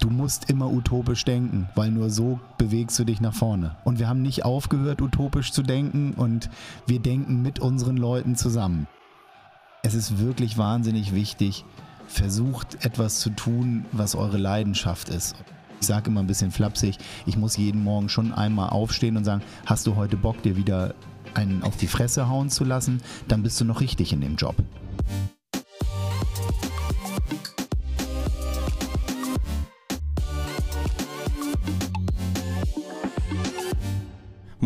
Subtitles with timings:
[0.00, 3.76] du musst immer utopisch denken, weil nur so bewegst du dich nach vorne.
[3.84, 6.50] Und wir haben nicht aufgehört, utopisch zu denken und
[6.86, 8.86] wir denken mit unseren Leuten zusammen.
[9.82, 11.64] Es ist wirklich wahnsinnig wichtig,
[12.08, 15.36] versucht etwas zu tun, was eure Leidenschaft ist.
[15.80, 19.42] Ich sage immer ein bisschen flapsig, ich muss jeden Morgen schon einmal aufstehen und sagen,
[19.66, 20.94] hast du heute Bock, dir wieder
[21.34, 24.56] einen auf die Fresse hauen zu lassen, dann bist du noch richtig in dem Job.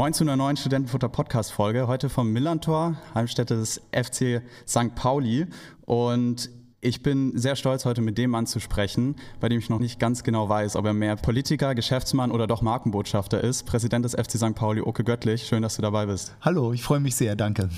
[0.00, 1.86] Moin zu einer neuen Studentenfutter Podcast Folge.
[1.86, 4.94] Heute vom Millantor, Heimstätte des FC St.
[4.94, 5.46] Pauli.
[5.84, 6.48] Und
[6.80, 10.00] ich bin sehr stolz, heute mit dem Mann zu sprechen, bei dem ich noch nicht
[10.00, 13.66] ganz genau weiß, ob er mehr Politiker, Geschäftsmann oder doch Markenbotschafter ist.
[13.66, 14.54] Präsident des FC St.
[14.54, 15.46] Pauli, Oke Göttlich.
[15.46, 16.34] Schön, dass du dabei bist.
[16.40, 17.68] Hallo, ich freue mich sehr, danke.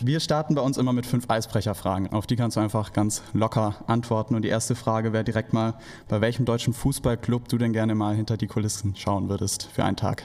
[0.00, 2.12] Wir starten bei uns immer mit fünf Eisbrecherfragen.
[2.12, 4.34] Auf die kannst du einfach ganz locker antworten.
[4.34, 5.74] Und die erste Frage wäre direkt mal,
[6.08, 9.96] bei welchem deutschen Fußballclub du denn gerne mal hinter die Kulissen schauen würdest für einen
[9.96, 10.24] Tag?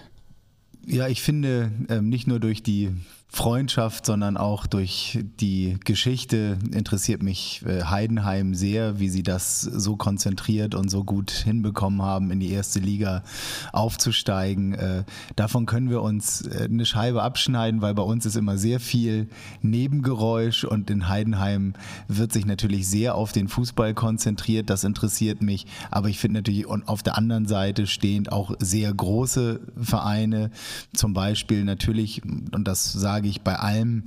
[0.86, 2.89] Ja, ich finde, ähm, nicht nur durch die
[3.36, 9.95] Freundschaft, sondern auch durch die Geschichte interessiert mich äh, Heidenheim sehr, wie sie das so
[9.95, 13.23] konzentriert und so gut hinbekommen haben, in die erste Liga
[13.72, 14.75] aufzusteigen.
[14.75, 15.03] Äh,
[15.36, 19.28] davon können wir uns äh, eine Scheibe abschneiden, weil bei uns ist immer sehr viel
[19.64, 21.73] Nebengeräusch und in Heidenheim
[22.08, 24.70] wird sich natürlich sehr auf den Fußball konzentriert.
[24.70, 25.66] Das interessiert mich.
[25.90, 30.52] Aber ich finde natürlich auf der anderen Seite stehend auch sehr große Vereine,
[30.94, 34.03] zum Beispiel natürlich, und das sage sage ich bei allem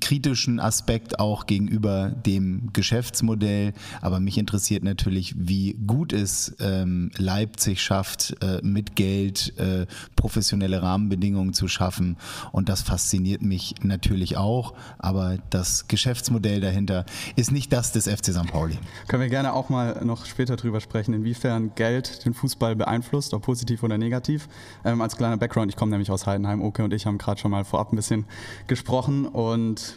[0.00, 3.72] kritischen Aspekt auch gegenüber dem Geschäftsmodell.
[4.00, 10.82] Aber mich interessiert natürlich, wie gut es ähm, Leipzig schafft, äh, mit Geld äh, professionelle
[10.82, 12.16] Rahmenbedingungen zu schaffen.
[12.52, 14.74] Und das fasziniert mich natürlich auch.
[14.98, 17.04] Aber das Geschäftsmodell dahinter
[17.36, 18.46] ist nicht das des FC St.
[18.46, 18.78] Pauli.
[19.08, 23.42] Können wir gerne auch mal noch später drüber sprechen, inwiefern Geld den Fußball beeinflusst, ob
[23.42, 24.48] positiv oder negativ.
[24.84, 26.62] Ähm, als kleiner Background, ich komme nämlich aus Heidenheim.
[26.62, 28.24] Oke und ich haben gerade schon mal vorab ein bisschen
[28.66, 29.96] gesprochen und und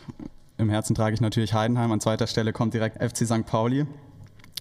[0.57, 1.91] im Herzen trage ich natürlich Heidenheim.
[1.91, 3.45] An zweiter Stelle kommt direkt FC St.
[3.45, 3.85] Pauli.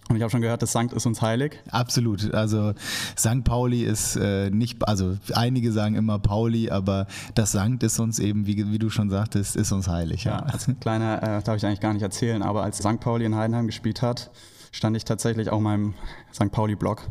[0.08, 1.58] Und ich habe schon gehört, das Sankt ist uns heilig.
[1.70, 2.32] Absolut.
[2.32, 2.72] Also
[3.18, 3.44] St.
[3.44, 8.46] Pauli ist äh, nicht, also einige sagen immer Pauli, aber das Sankt ist uns eben,
[8.46, 10.24] wie, wie du schon sagtest, ist uns heilig.
[10.24, 13.00] Ja, ja als kleiner äh, darf ich eigentlich gar nicht erzählen, aber als St.
[13.00, 14.30] Pauli in Heidenheim gespielt hat,
[14.72, 15.94] stand ich tatsächlich auch in meinem
[16.32, 16.50] St.
[16.50, 17.06] Pauli-Blog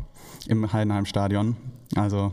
[0.48, 1.56] im Heidenheim-Stadion.
[1.94, 2.32] Also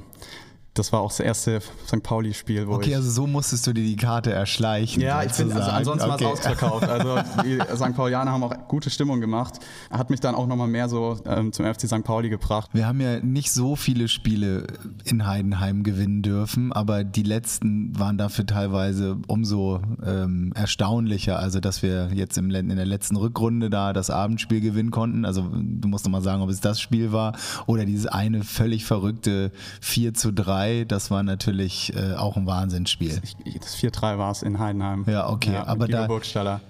[0.76, 2.04] das war auch das erste St.
[2.04, 5.02] Pauli-Spiel, wo Okay, also so musstest du dir die Karte erschleichen.
[5.02, 6.26] Ja, ich finde, also ansonsten okay.
[6.26, 6.90] war es ausverkauft.
[6.90, 7.96] Also die St.
[7.96, 9.60] Paulianer haben auch gute Stimmung gemacht.
[9.90, 12.04] Hat mich dann auch nochmal mehr so ähm, zum FC St.
[12.04, 12.72] Pauli gebracht.
[12.74, 14.68] Wir haben ja nicht so viele Spiele
[15.06, 21.40] in Heidenheim gewinnen dürfen, aber die letzten waren dafür teilweise umso ähm, erstaunlicher.
[21.40, 25.24] Also, dass wir jetzt im, in der letzten Rückrunde da das Abendspiel gewinnen konnten.
[25.24, 29.54] Also, du musst nochmal sagen, ob es das Spiel war oder dieses eine völlig verrückte
[29.80, 33.22] 4 zu 3 4 das war natürlich äh, auch ein Wahnsinnsspiel.
[33.60, 35.06] Das 4-3 war es in Heidenheim.
[35.08, 35.54] Ja, okay.
[35.54, 36.08] Ja, aber da,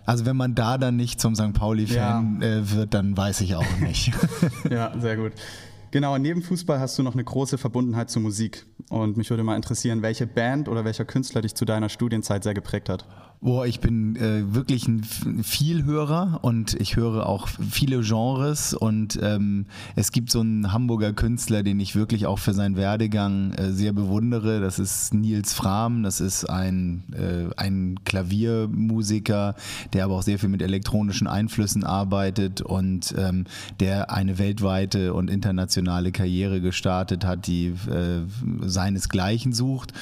[0.06, 1.53] also wenn man da dann nicht zum St.
[1.53, 2.47] Pauli-Fan ja.
[2.47, 4.11] äh, wird, dann weiß ich auch nicht.
[4.69, 5.34] ja, sehr gut.
[5.91, 8.66] Genau, neben Fußball hast du noch eine große Verbundenheit zur Musik.
[8.89, 12.53] Und mich würde mal interessieren, welche Band oder welcher Künstler dich zu deiner Studienzeit sehr
[12.53, 13.05] geprägt hat.
[13.41, 19.66] Boah, ich bin äh, wirklich ein Vielhörer und ich höre auch viele Genres und ähm,
[19.96, 23.94] es gibt so einen Hamburger Künstler, den ich wirklich auch für seinen Werdegang äh, sehr
[23.94, 24.62] bewundere.
[24.62, 29.56] Das ist Nils Fram, das ist ein, äh, ein Klaviermusiker,
[29.94, 33.46] der aber auch sehr viel mit elektronischen Einflüssen arbeitet und ähm,
[33.79, 38.22] der eine weltweite und internationale Karriere gestartet hat, die äh,
[38.62, 39.94] seinesgleichen sucht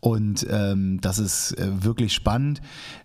[0.00, 2.60] und ähm, das ist äh, wirklich spannend.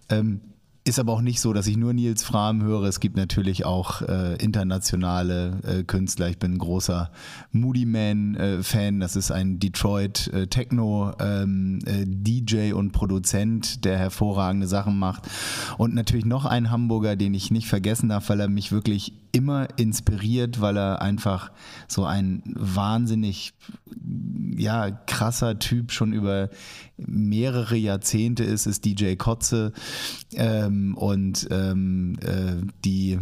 [0.09, 0.41] Ähm,
[0.87, 2.83] ist aber auch nicht so, dass ich nur Nils Fram höre.
[2.83, 6.29] Es gibt natürlich auch äh, internationale äh, Künstler.
[6.29, 7.11] Ich bin ein großer
[7.51, 8.97] Moody Man-Fan.
[8.97, 15.23] Äh, das ist ein Detroit äh, Techno-DJ ähm, äh, und Produzent, der hervorragende Sachen macht.
[15.77, 19.67] Und natürlich noch ein Hamburger, den ich nicht vergessen darf, weil er mich wirklich immer
[19.77, 21.51] inspiriert, weil er einfach
[21.87, 23.53] so ein wahnsinnig
[24.55, 26.49] ja, krasser Typ schon über
[26.97, 29.73] mehrere Jahrzehnte ist, ist DJ Kotze
[30.33, 33.19] ähm, und ähm, äh, die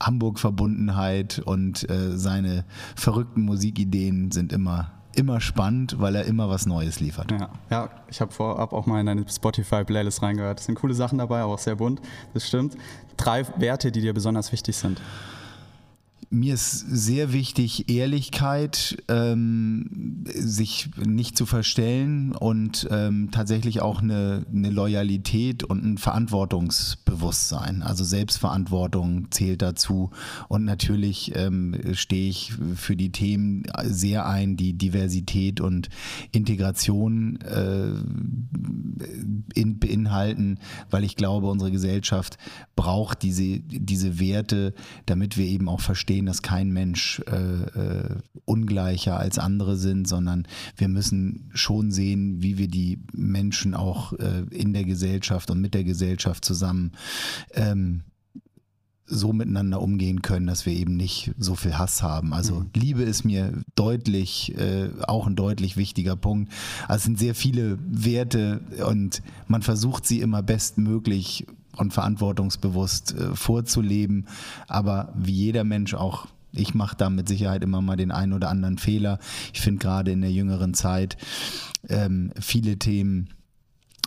[0.00, 2.64] Hamburg-Verbundenheit und äh, seine
[2.96, 7.30] verrückten Musikideen sind immer immer spannend, weil er immer was Neues liefert.
[7.30, 10.58] Ja, ja ich habe vorab auch mal in eine Spotify-Playlist reingehört.
[10.58, 12.00] Es sind coole Sachen dabei, aber auch sehr bunt,
[12.32, 12.76] das stimmt.
[13.16, 15.00] Drei Werte, die dir besonders wichtig sind
[16.34, 24.44] mir ist sehr wichtig Ehrlichkeit, ähm, sich nicht zu verstellen und ähm, tatsächlich auch eine,
[24.52, 27.82] eine, Loyalität und ein Verantwortungsbewusstsein.
[27.82, 30.10] Also Selbstverantwortung zählt dazu
[30.48, 35.88] und natürlich ähm, stehe ich für die Themen sehr ein, die Diversität und
[36.32, 37.90] Integration äh,
[39.54, 40.58] in, beinhalten,
[40.90, 42.38] weil ich glaube, unsere Gesellschaft
[42.76, 44.74] braucht diese, diese Werte,
[45.06, 50.46] damit wir eben auch verstehen, dass kein Mensch äh, äh, ungleicher als andere sind, sondern
[50.76, 55.74] wir müssen schon sehen, wie wir die Menschen auch äh, in der Gesellschaft und mit
[55.74, 56.92] der Gesellschaft zusammen
[57.52, 58.02] ähm,
[59.06, 62.32] so miteinander umgehen können, dass wir eben nicht so viel Hass haben.
[62.32, 62.70] Also mhm.
[62.74, 66.50] Liebe ist mir deutlich, äh, auch ein deutlich wichtiger Punkt.
[66.88, 73.34] Also es sind sehr viele Werte und man versucht sie immer bestmöglich und verantwortungsbewusst äh,
[73.34, 74.28] vorzuleben.
[74.68, 76.26] Aber wie jeder Mensch auch
[76.56, 79.18] ich mache da mit Sicherheit immer mal den einen oder anderen Fehler.
[79.52, 81.16] Ich finde gerade in der jüngeren Zeit
[81.88, 83.30] ähm, viele Themen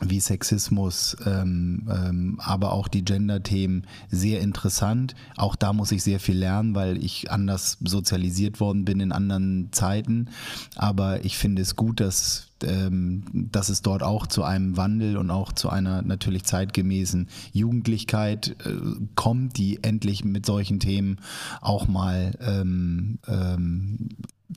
[0.04, 5.16] wie Sexismus, ähm, ähm, aber auch die Gender-Themen sehr interessant.
[5.36, 9.70] Auch da muss ich sehr viel lernen, weil ich anders sozialisiert worden bin in anderen
[9.72, 10.30] Zeiten.
[10.76, 15.32] Aber ich finde es gut, dass, ähm, dass es dort auch zu einem Wandel und
[15.32, 18.76] auch zu einer natürlich zeitgemäßen Jugendlichkeit äh,
[19.16, 21.18] kommt, die endlich mit solchen Themen
[21.60, 24.10] auch mal ähm, ähm,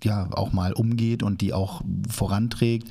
[0.02, 2.88] ja auch mal umgeht und die auch voranträgt.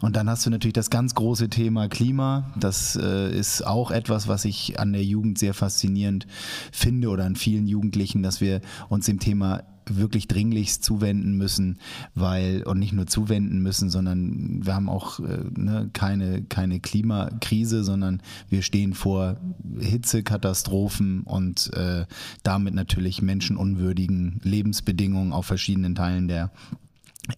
[0.00, 2.52] Und dann hast du natürlich das ganz große Thema Klima.
[2.58, 6.26] Das äh, ist auch etwas, was ich an der Jugend sehr faszinierend
[6.72, 11.78] finde oder an vielen Jugendlichen, dass wir uns dem Thema wirklich dringlichst zuwenden müssen,
[12.14, 17.84] weil, und nicht nur zuwenden müssen, sondern wir haben auch äh, ne, keine, keine Klimakrise,
[17.84, 19.36] sondern wir stehen vor
[19.78, 22.06] Hitzekatastrophen und äh,
[22.42, 26.50] damit natürlich menschenunwürdigen Lebensbedingungen auf verschiedenen Teilen der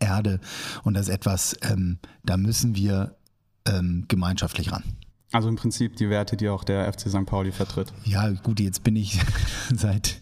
[0.00, 0.40] Erde.
[0.82, 3.17] Und das ist etwas, ähm, da müssen wir
[3.67, 4.82] ähm, gemeinschaftlich ran.
[5.34, 7.26] Also im Prinzip die Werte, die auch der FC St.
[7.26, 7.92] Pauli vertritt.
[8.04, 9.19] Ja, gut, jetzt bin ich
[9.75, 10.20] seit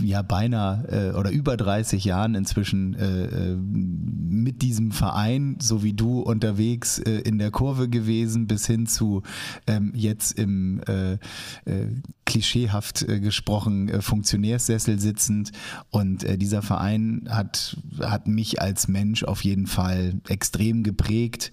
[0.00, 5.92] ja beinahe äh, oder über 30 Jahren inzwischen äh, äh, mit diesem Verein, so wie
[5.92, 9.24] du unterwegs äh, in der Kurve gewesen, bis hin zu
[9.66, 11.88] ähm, jetzt im äh, äh,
[12.24, 15.50] klischeehaft gesprochen Funktionärssessel sitzend.
[15.90, 21.50] Und dieser Verein hat, hat mich als Mensch auf jeden Fall extrem geprägt.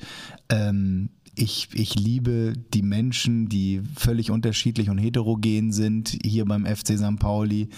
[0.49, 6.97] Ähm, ich, ich liebe die Menschen, die völlig unterschiedlich und heterogen sind hier beim FC
[6.97, 7.19] St.
[7.19, 7.69] Pauli.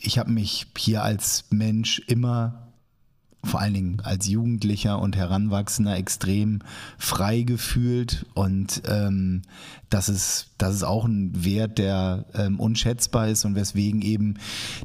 [0.00, 2.69] Ich habe mich hier als Mensch immer
[3.42, 6.60] vor allen Dingen als Jugendlicher und Heranwachsender extrem
[6.98, 8.26] frei gefühlt.
[8.34, 9.42] Und ähm,
[9.88, 14.34] das ist das ist auch ein Wert, der ähm, unschätzbar ist und weswegen eben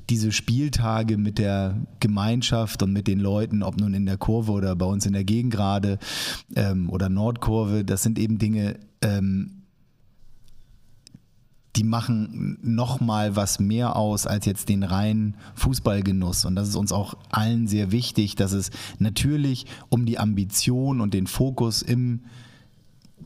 [0.10, 4.76] diese Spieltage mit der Gemeinschaft und mit den Leuten, ob nun in der Kurve oder
[4.76, 6.00] bei uns in der Gegengrade
[6.56, 9.55] ähm, oder Nordkurve, das sind eben Dinge, ähm,
[11.76, 16.46] die machen noch mal was mehr aus als jetzt den reinen Fußballgenuss.
[16.46, 21.14] Und das ist uns auch allen sehr wichtig, dass es natürlich um die Ambition und
[21.14, 22.22] den Fokus im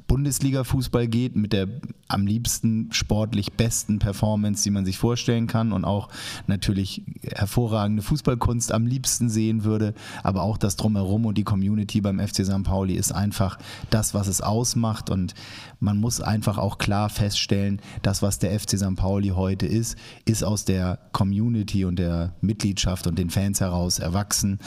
[0.08, 1.68] Bundesliga-Fußball geht, mit der
[2.08, 6.10] am liebsten sportlich besten Performance, die man sich vorstellen kann und auch
[6.48, 9.94] natürlich hervorragende Fußballkunst am liebsten sehen würde,
[10.24, 12.64] aber auch das Drumherum und die Community beim FC St.
[12.64, 13.60] Pauli ist einfach
[13.92, 15.36] das, was es ausmacht und
[15.80, 18.96] man muss einfach auch klar feststellen, das, was der FC St.
[18.96, 19.96] Pauli heute ist,
[20.26, 24.60] ist aus der Community und der Mitgliedschaft und den Fans heraus erwachsen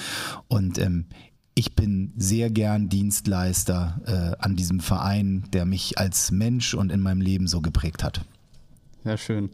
[0.48, 1.06] und ähm,
[1.54, 7.00] ich bin sehr gern Dienstleister äh, an diesem Verein, der mich als Mensch und in
[7.00, 8.24] meinem Leben so geprägt hat.
[9.04, 9.50] Sehr schön.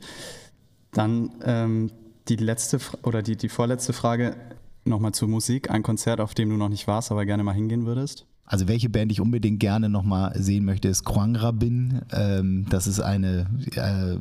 [0.93, 1.91] Dann ähm,
[2.29, 4.37] die letzte oder die, die vorletzte Frage
[4.85, 5.71] nochmal zur Musik.
[5.71, 8.27] Ein Konzert, auf dem du noch nicht warst, aber gerne mal hingehen würdest?
[8.45, 12.01] Also welche Band ich unbedingt gerne nochmal sehen möchte, ist Quang Rabin.
[12.13, 14.17] Ähm, das ist eine äh,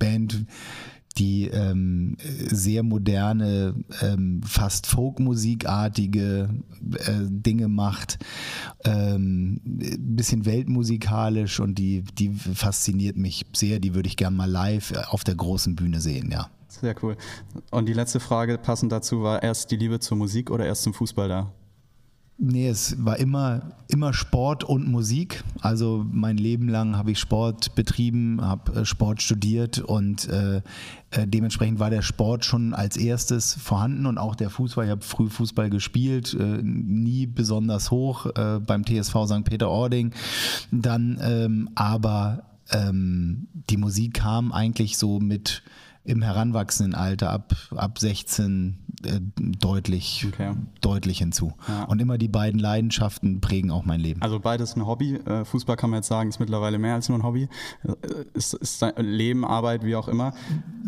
[0.00, 0.46] Band,
[1.18, 6.48] die ähm, sehr moderne, ähm, fast Folkmusikartige
[6.94, 8.18] äh, Dinge macht,
[8.84, 13.80] ähm, bisschen weltmusikalisch und die, die fasziniert mich sehr.
[13.80, 16.48] Die würde ich gerne mal live auf der großen Bühne sehen, ja.
[16.68, 17.16] Sehr cool.
[17.72, 20.94] Und die letzte Frage passend dazu war erst die Liebe zur Musik oder erst zum
[20.94, 21.52] Fußball da?
[22.42, 25.44] Nee, es war immer, immer Sport und Musik.
[25.60, 30.62] Also mein Leben lang habe ich Sport betrieben, habe äh, Sport studiert und äh,
[31.10, 34.86] äh, dementsprechend war der Sport schon als erstes vorhanden und auch der Fußball.
[34.86, 39.44] Ich habe früh Fußball gespielt, äh, nie besonders hoch äh, beim TSV St.
[39.44, 40.14] Peter-Ording.
[40.70, 45.62] Dann ähm, aber ähm, die Musik kam eigentlich so mit
[46.04, 50.52] im heranwachsenden Alter ab, ab 16 äh, deutlich, okay.
[50.80, 51.52] deutlich hinzu.
[51.68, 51.84] Ja.
[51.84, 54.22] Und immer die beiden Leidenschaften prägen auch mein Leben.
[54.22, 55.14] Also beides ein Hobby.
[55.16, 57.48] Äh, Fußball kann man jetzt sagen, ist mittlerweile mehr als nur ein Hobby.
[57.84, 57.94] Äh,
[58.34, 60.32] ist, ist Leben, Arbeit, wie auch immer.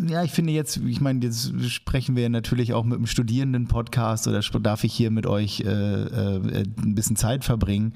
[0.07, 4.40] Ja, ich finde jetzt, ich meine, jetzt sprechen wir natürlich auch mit einem Studierenden-Podcast oder
[4.40, 7.95] darf ich hier mit euch äh, äh, ein bisschen Zeit verbringen.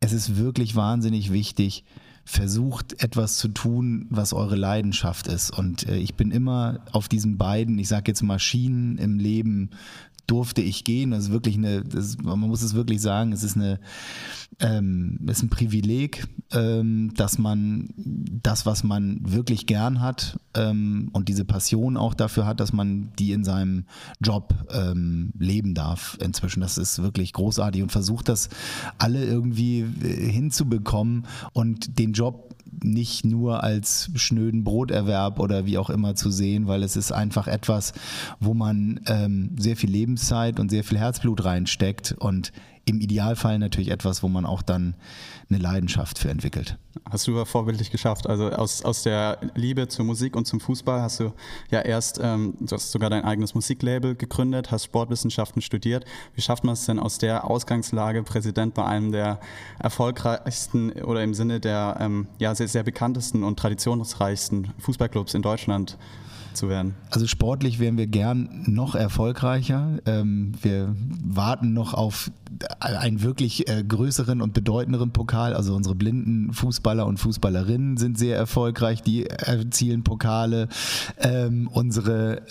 [0.00, 1.84] Es ist wirklich wahnsinnig wichtig,
[2.24, 5.50] versucht etwas zu tun, was eure Leidenschaft ist.
[5.50, 9.70] Und äh, ich bin immer auf diesen beiden, ich sage jetzt Maschinen im Leben
[10.26, 11.10] durfte ich gehen.
[11.10, 13.80] Das ist wirklich eine, das, man muss es wirklich sagen, es ist eine,
[14.60, 21.28] ähm, ist ein Privileg, ähm, dass man das, was man wirklich gern hat ähm, und
[21.28, 23.84] diese Passion auch dafür hat, dass man die in seinem
[24.20, 26.60] Job ähm, leben darf inzwischen.
[26.60, 28.48] Das ist wirklich großartig und versucht das
[28.98, 35.90] alle irgendwie äh, hinzubekommen und den Job nicht nur als schnöden Broterwerb oder wie auch
[35.90, 37.92] immer zu sehen, weil es ist einfach etwas,
[38.40, 42.52] wo man ähm, sehr viel Lebenszeit und sehr viel Herzblut reinsteckt und
[42.84, 44.94] im Idealfall natürlich etwas, wo man auch dann
[45.52, 46.78] eine Leidenschaft für entwickelt.
[47.10, 48.26] Hast du vorbildlich geschafft.
[48.26, 51.32] Also aus, aus der Liebe zur Musik und zum Fußball hast du
[51.70, 56.04] ja erst, ähm, du hast sogar dein eigenes Musiklabel gegründet, hast Sportwissenschaften studiert.
[56.34, 59.40] Wie schafft man es denn aus der Ausgangslage, Präsident bei einem der
[59.78, 65.98] erfolgreichsten oder im Sinne der ähm, ja, sehr, sehr bekanntesten und traditionsreichsten Fußballclubs in Deutschland
[66.54, 66.94] zu werden?
[67.10, 69.98] Also sportlich wären wir gern noch erfolgreicher.
[70.06, 72.30] Ähm, wir warten noch auf
[72.80, 75.54] einen wirklich äh, größeren und bedeutenderen Pokal.
[75.54, 80.68] Also unsere blinden Fußballer und Fußballerinnen sind sehr erfolgreich, die erzielen Pokale.
[81.18, 82.42] Ähm, unsere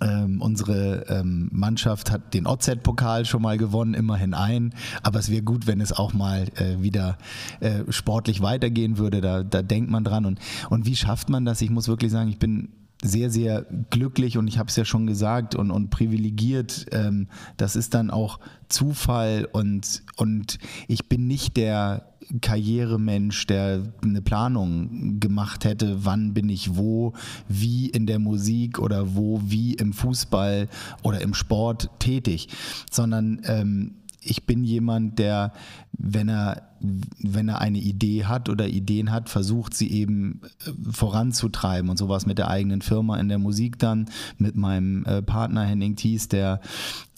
[0.00, 4.74] ähm, unsere ähm, Mannschaft hat den OZ-Pokal schon mal gewonnen, immerhin ein.
[5.02, 7.18] Aber es wäre gut, wenn es auch mal äh, wieder
[7.60, 9.20] äh, sportlich weitergehen würde.
[9.20, 10.26] Da, da denkt man dran.
[10.26, 10.38] Und,
[10.70, 11.60] und wie schafft man das?
[11.60, 12.68] Ich muss wirklich sagen, ich bin
[13.04, 16.86] sehr, sehr glücklich und ich habe es ja schon gesagt und, und privilegiert.
[16.90, 20.58] Ähm, das ist dann auch Zufall und, und
[20.88, 27.12] ich bin nicht der Karrieremensch, der eine Planung gemacht hätte, wann bin ich wo,
[27.46, 30.68] wie in der Musik oder wo, wie im Fußball
[31.02, 32.48] oder im Sport tätig,
[32.90, 35.52] sondern ähm, ich bin jemand, der,
[35.92, 36.70] wenn er,
[37.18, 42.26] wenn er eine Idee hat oder Ideen hat, versucht sie eben äh, voranzutreiben und sowas
[42.26, 44.06] mit der eigenen Firma in der Musik dann,
[44.38, 46.60] mit meinem äh, Partner Henning Thies, der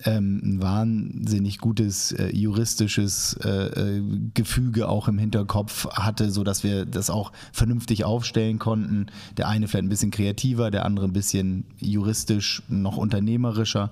[0.05, 4.03] ähm, ein wahnsinnig gutes äh, juristisches äh, äh,
[4.35, 9.07] Gefüge auch im Hinterkopf hatte, so dass wir das auch vernünftig aufstellen konnten.
[9.37, 13.91] Der eine vielleicht ein bisschen kreativer, der andere ein bisschen juristisch noch unternehmerischer.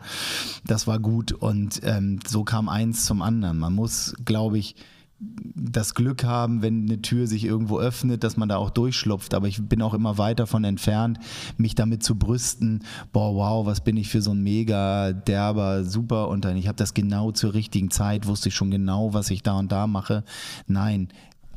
[0.67, 3.59] Das war gut und ähm, so kam eins zum anderen.
[3.59, 4.77] Man muss, glaube ich,
[5.19, 9.35] das Glück haben, wenn eine Tür sich irgendwo öffnet, dass man da auch durchschlupft.
[9.35, 11.19] Aber ich bin auch immer weit davon entfernt,
[11.57, 16.29] mich damit zu brüsten, boah, wow, was bin ich für so ein mega derber, super
[16.29, 19.43] und dann ich habe das genau zur richtigen Zeit, wusste ich schon genau, was ich
[19.43, 20.25] da und da mache.
[20.67, 21.09] Nein,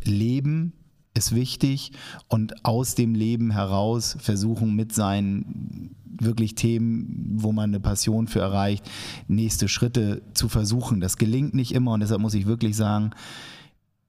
[0.04, 0.74] Leben
[1.14, 1.92] ist wichtig
[2.28, 8.40] und aus dem Leben heraus versuchen mit seinen wirklich Themen, wo man eine Passion für
[8.40, 8.90] erreicht,
[9.28, 11.00] nächste Schritte zu versuchen.
[11.00, 13.12] Das gelingt nicht immer und deshalb muss ich wirklich sagen,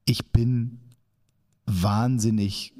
[0.05, 0.79] ich bin
[1.65, 2.73] wahnsinnig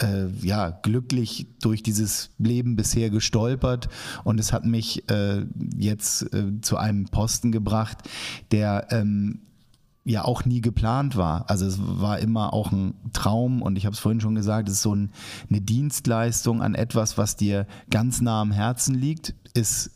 [0.00, 3.88] äh, ja, glücklich durch dieses Leben bisher gestolpert
[4.24, 7.98] und es hat mich äh, jetzt äh, zu einem Posten gebracht,
[8.50, 9.45] der ähm,
[10.06, 11.50] ja auch nie geplant war.
[11.50, 14.76] Also es war immer auch ein Traum und ich habe es vorhin schon gesagt, es
[14.76, 15.10] ist so ein,
[15.50, 19.90] eine Dienstleistung an etwas, was dir ganz nah am Herzen liegt, ist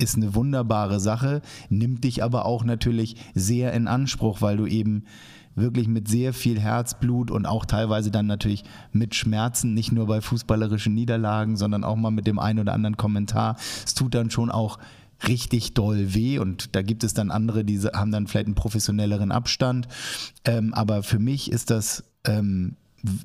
[0.00, 5.02] ist eine wunderbare Sache, nimmt dich aber auch natürlich sehr in Anspruch, weil du eben
[5.56, 8.62] wirklich mit sehr viel Herzblut und auch teilweise dann natürlich
[8.92, 12.96] mit Schmerzen, nicht nur bei fußballerischen Niederlagen, sondern auch mal mit dem einen oder anderen
[12.96, 13.56] Kommentar.
[13.84, 14.78] Es tut dann schon auch
[15.26, 19.32] richtig doll weh und da gibt es dann andere, die haben dann vielleicht einen professionelleren
[19.32, 19.88] Abstand.
[20.44, 22.76] Ähm, aber für mich ist das ähm,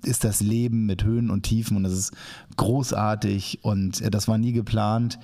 [0.03, 2.13] ist das Leben mit Höhen und Tiefen und das ist
[2.57, 5.19] großartig und äh, das war nie geplant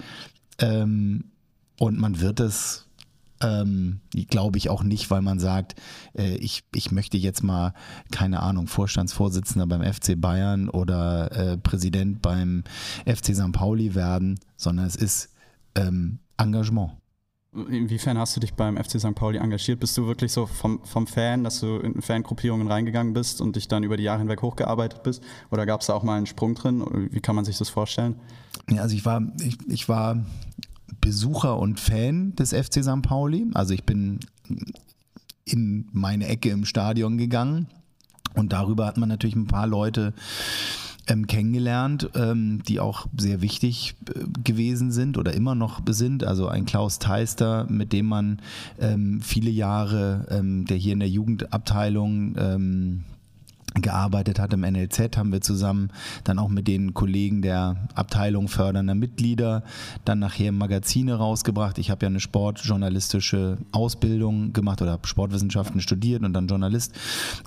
[0.60, 1.26] ähm,
[1.78, 2.90] und man wird es
[3.42, 5.76] ähm, Glaube ich auch nicht, weil man sagt,
[6.14, 7.74] äh, ich, ich möchte jetzt mal,
[8.12, 12.64] keine Ahnung, Vorstandsvorsitzender beim FC Bayern oder äh, Präsident beim
[13.06, 13.52] FC St.
[13.52, 15.30] Pauli werden, sondern es ist
[15.76, 16.92] ähm, Engagement.
[17.52, 19.16] Inwiefern hast du dich beim FC St.
[19.16, 19.80] Pauli engagiert?
[19.80, 23.68] Bist du wirklich so vom, vom Fan, dass du in Fangruppierungen reingegangen bist und dich
[23.68, 25.24] dann über die Jahre hinweg hochgearbeitet bist?
[25.50, 27.10] Oder gab es da auch mal einen Sprung drin?
[27.12, 28.20] Wie kann man sich das vorstellen?
[28.70, 30.24] Ja, also ich war, ich, ich war
[31.02, 33.02] Besucher und Fan des FC St.
[33.02, 33.48] Pauli.
[33.56, 34.20] Also ich bin
[35.44, 37.68] in meine Ecke im Stadion gegangen
[38.36, 40.14] und darüber hat man natürlich ein paar Leute
[41.10, 46.24] ähm, kennengelernt, ähm, die auch sehr wichtig äh, gewesen sind oder immer noch sind.
[46.24, 48.42] Also ein Klaus Teister, mit dem man
[48.80, 53.04] ähm, viele Jahre, ähm, der hier in der Jugendabteilung ähm,
[53.76, 55.90] gearbeitet hat im NLZ, haben wir zusammen
[56.24, 59.64] dann auch mit den Kollegen der Abteilung fördernder Mitglieder
[60.06, 61.78] dann nachher Magazine rausgebracht.
[61.78, 66.94] Ich habe ja eine sportjournalistische Ausbildung gemacht oder Sportwissenschaften studiert und dann Journalist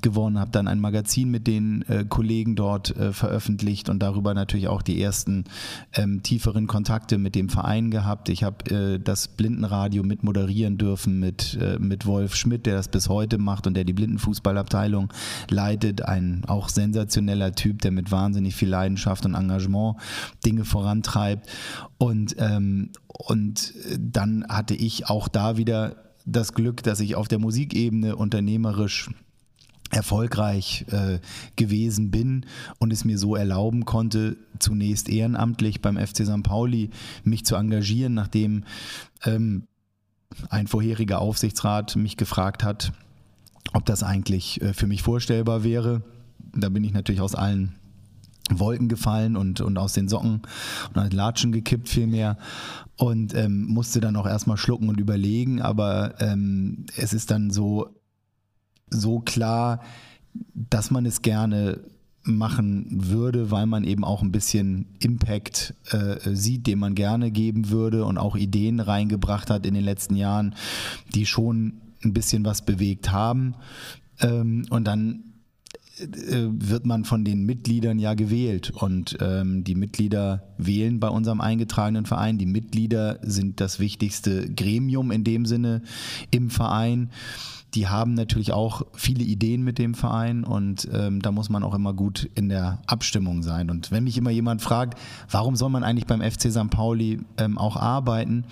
[0.01, 4.69] geworden, habe dann ein Magazin mit den äh, Kollegen dort äh, veröffentlicht und darüber natürlich
[4.69, 5.45] auch die ersten
[5.95, 8.29] ähm, tieferen Kontakte mit dem Verein gehabt.
[8.29, 12.89] Ich habe äh, das Blindenradio mit moderieren dürfen mit, äh, mit Wolf Schmidt, der das
[12.89, 15.13] bis heute macht und der die Blindenfußballabteilung
[15.51, 19.97] leitet ein auch sensationeller Typ, der mit wahnsinnig viel Leidenschaft und Engagement
[20.45, 21.49] Dinge vorantreibt.
[21.99, 27.39] Und, ähm, und dann hatte ich auch da wieder das Glück, dass ich auf der
[27.39, 29.11] Musikebene unternehmerisch
[29.91, 31.19] erfolgreich äh,
[31.57, 32.47] gewesen bin
[32.79, 36.43] und es mir so erlauben konnte, zunächst ehrenamtlich beim FC St.
[36.43, 36.91] Pauli
[37.25, 38.65] mich zu engagieren, nachdem
[39.25, 39.67] ähm,
[40.49, 42.93] ein vorheriger Aufsichtsrat mich gefragt hat,
[43.73, 46.03] ob das eigentlich äh, für mich vorstellbar wäre.
[46.55, 47.75] Da bin ich natürlich aus allen
[48.51, 50.43] Wolken gefallen und, und aus den Socken
[50.91, 52.37] und an Latschen gekippt vielmehr
[52.97, 57.89] und ähm, musste dann auch erstmal schlucken und überlegen, aber ähm, es ist dann so,
[58.91, 59.81] so klar,
[60.55, 61.81] dass man es gerne
[62.25, 67.71] machen würde, weil man eben auch ein bisschen Impact äh, sieht, den man gerne geben
[67.71, 70.55] würde und auch Ideen reingebracht hat in den letzten Jahren,
[71.15, 73.55] die schon ein bisschen was bewegt haben.
[74.21, 75.33] Ähm, und dann
[75.99, 81.41] äh, wird man von den Mitgliedern ja gewählt und ähm, die Mitglieder wählen bei unserem
[81.41, 82.39] eingetragenen Verein.
[82.39, 85.83] Die Mitglieder sind das wichtigste Gremium in dem Sinne
[86.31, 87.11] im Verein.
[87.75, 91.75] Die haben natürlich auch viele Ideen mit dem Verein und ähm, da muss man auch
[91.75, 93.71] immer gut in der Abstimmung sein.
[93.71, 94.99] Und wenn mich immer jemand fragt,
[95.31, 96.71] warum soll man eigentlich beim FC St.
[96.71, 98.45] Pauli ähm, auch arbeiten,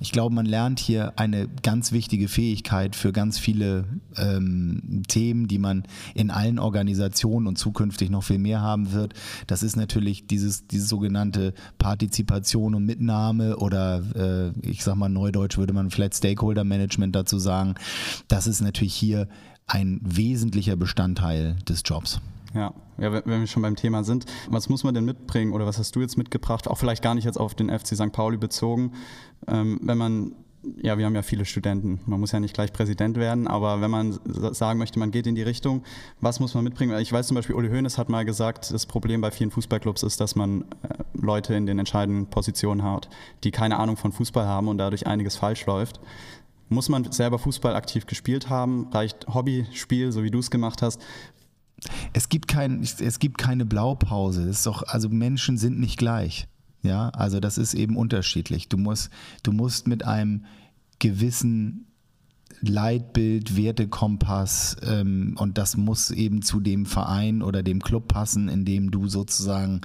[0.00, 3.84] ich glaube, man lernt hier eine ganz wichtige Fähigkeit für ganz viele
[4.16, 5.84] ähm, Themen, die man
[6.14, 9.14] in allen Organisationen und zukünftig noch viel mehr haben wird.
[9.46, 15.58] Das ist natürlich dieses, dieses sogenannte Partizipation und Mitnahme oder äh, ich sag mal neudeutsch
[15.58, 17.74] würde man vielleicht Stakeholder Management dazu sagen.
[18.26, 19.28] Das ist natürlich hier
[19.66, 22.20] ein wesentlicher Bestandteil des Jobs.
[22.54, 25.78] Ja, ja, wenn wir schon beim Thema sind, was muss man denn mitbringen oder was
[25.78, 26.68] hast du jetzt mitgebracht?
[26.68, 28.12] Auch vielleicht gar nicht jetzt auf den FC St.
[28.12, 28.92] Pauli bezogen,
[29.48, 30.36] ähm, wenn man
[30.82, 32.00] ja, wir haben ja viele Studenten.
[32.06, 35.34] Man muss ja nicht gleich Präsident werden, aber wenn man sagen möchte, man geht in
[35.34, 35.82] die Richtung,
[36.20, 36.98] was muss man mitbringen?
[36.98, 40.20] Ich weiß zum Beispiel, Uli Hoeneß hat mal gesagt, das Problem bei vielen Fußballclubs ist,
[40.20, 40.64] dass man äh,
[41.14, 43.08] Leute in den entscheidenden Positionen hat,
[43.44, 46.00] die keine Ahnung von Fußball haben und dadurch einiges falsch läuft.
[46.70, 48.88] Muss man selber Fußball aktiv gespielt haben?
[48.90, 51.00] Reicht Hobbyspiel, so wie du es gemacht hast?
[52.12, 54.42] Es gibt, kein, es gibt keine Blaupause.
[54.42, 56.48] Es ist doch, also Menschen sind nicht gleich.
[56.82, 58.68] Ja, also das ist eben unterschiedlich.
[58.68, 59.10] Du musst,
[59.42, 60.44] du musst mit einem
[60.98, 61.86] gewissen
[62.60, 68.64] Leitbild, Wertekompass ähm, und das muss eben zu dem Verein oder dem Club passen, in
[68.64, 69.80] dem du sozusagen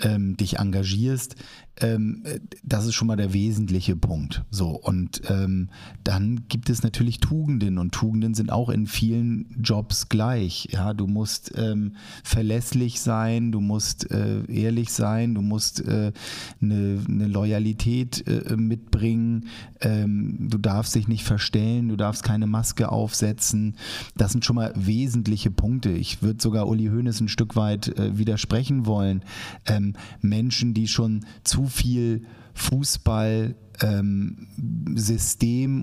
[0.00, 1.36] ähm, dich engagierst
[1.80, 2.22] ähm,
[2.62, 4.44] das ist schon mal der wesentliche Punkt.
[4.50, 5.70] So, und ähm,
[6.04, 10.68] dann gibt es natürlich Tugenden und Tugenden sind auch in vielen Jobs gleich.
[10.70, 16.12] Ja, du musst ähm, verlässlich sein, du musst äh, ehrlich sein, du musst äh,
[16.60, 19.46] eine, eine, Loyalität äh, mitbringen,
[19.80, 23.76] ähm, du darfst dich nicht verstellen, du darfst keine Maske aufsetzen.
[24.16, 25.90] Das sind schon mal wesentliche Punkte.
[25.90, 29.22] Ich würde sogar Uli Hoeneß ein Stück weit äh, widersprechen wollen.
[29.66, 34.48] Ähm, Menschen, die schon zu viel Fußball ähm,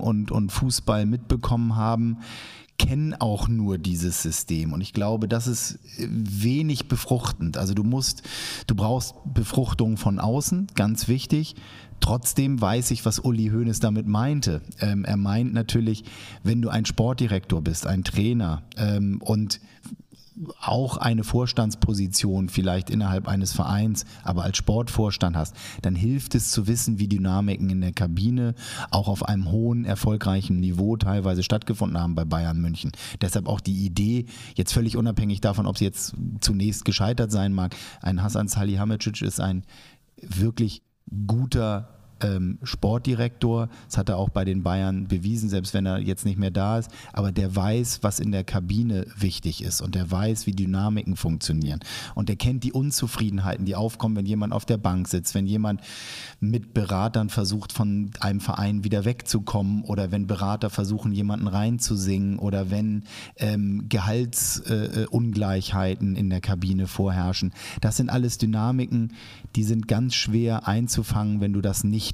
[0.00, 2.18] und, und Fußball mitbekommen haben,
[2.78, 4.72] kennen auch nur dieses System.
[4.72, 7.56] Und ich glaube, das ist wenig befruchtend.
[7.56, 8.22] Also du musst,
[8.68, 11.56] du brauchst Befruchtung von außen, ganz wichtig.
[12.00, 14.62] Trotzdem weiß ich, was Uli Hoeneß damit meinte.
[14.80, 16.04] Ähm, er meint natürlich,
[16.44, 19.60] wenn du ein Sportdirektor bist, ein Trainer ähm, und
[20.60, 26.66] auch eine Vorstandsposition vielleicht innerhalb eines Vereins, aber als Sportvorstand hast, dann hilft es zu
[26.66, 28.54] wissen, wie Dynamiken in der Kabine
[28.90, 32.92] auch auf einem hohen, erfolgreichen Niveau teilweise stattgefunden haben bei Bayern München.
[33.20, 37.74] Deshalb auch die Idee, jetzt völlig unabhängig davon, ob sie jetzt zunächst gescheitert sein mag,
[38.00, 39.64] ein Hassan Salihamidzic ist ein
[40.20, 40.82] wirklich
[41.26, 43.68] guter ähm, Sportdirektor.
[43.86, 46.78] Das hat er auch bei den Bayern bewiesen, selbst wenn er jetzt nicht mehr da
[46.78, 46.90] ist.
[47.12, 51.80] Aber der weiß, was in der Kabine wichtig ist und der weiß, wie Dynamiken funktionieren.
[52.14, 55.80] Und der kennt die Unzufriedenheiten, die aufkommen, wenn jemand auf der Bank sitzt, wenn jemand
[56.40, 62.70] mit Beratern versucht, von einem Verein wieder wegzukommen oder wenn Berater versuchen, jemanden reinzusingen oder
[62.70, 63.04] wenn
[63.36, 67.52] ähm, Gehaltsungleichheiten äh, in der Kabine vorherrschen.
[67.80, 69.12] Das sind alles Dynamiken,
[69.56, 72.07] die sind ganz schwer einzufangen, wenn du das nicht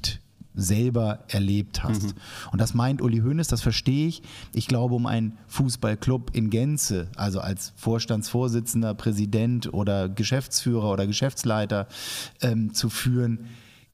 [0.55, 2.05] selber erlebt hast.
[2.05, 2.13] Mhm.
[2.53, 4.23] Und das meint Uli Hoeneß, das verstehe ich.
[4.53, 11.89] Ich glaube, um einen Fußballclub in Gänze, also als Vorstandsvorsitzender, Präsident oder Geschäftsführer oder Geschäftsleiter
[12.41, 13.47] ähm, zu führen,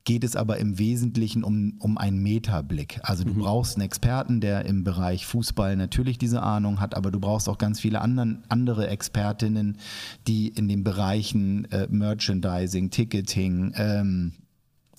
[0.04, 3.00] geht es aber im Wesentlichen um, um einen Metablick.
[3.02, 3.40] Also du mhm.
[3.40, 7.58] brauchst einen Experten, der im Bereich Fußball natürlich diese Ahnung hat, aber du brauchst auch
[7.58, 9.76] ganz viele anderen, andere Expertinnen,
[10.26, 14.32] die in den Bereichen äh, Merchandising, Ticketing, ähm,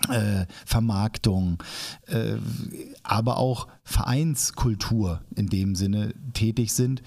[0.09, 1.61] äh, Vermarktung,
[2.07, 2.35] äh,
[3.03, 7.01] aber auch Vereinskultur in dem Sinne tätig sind.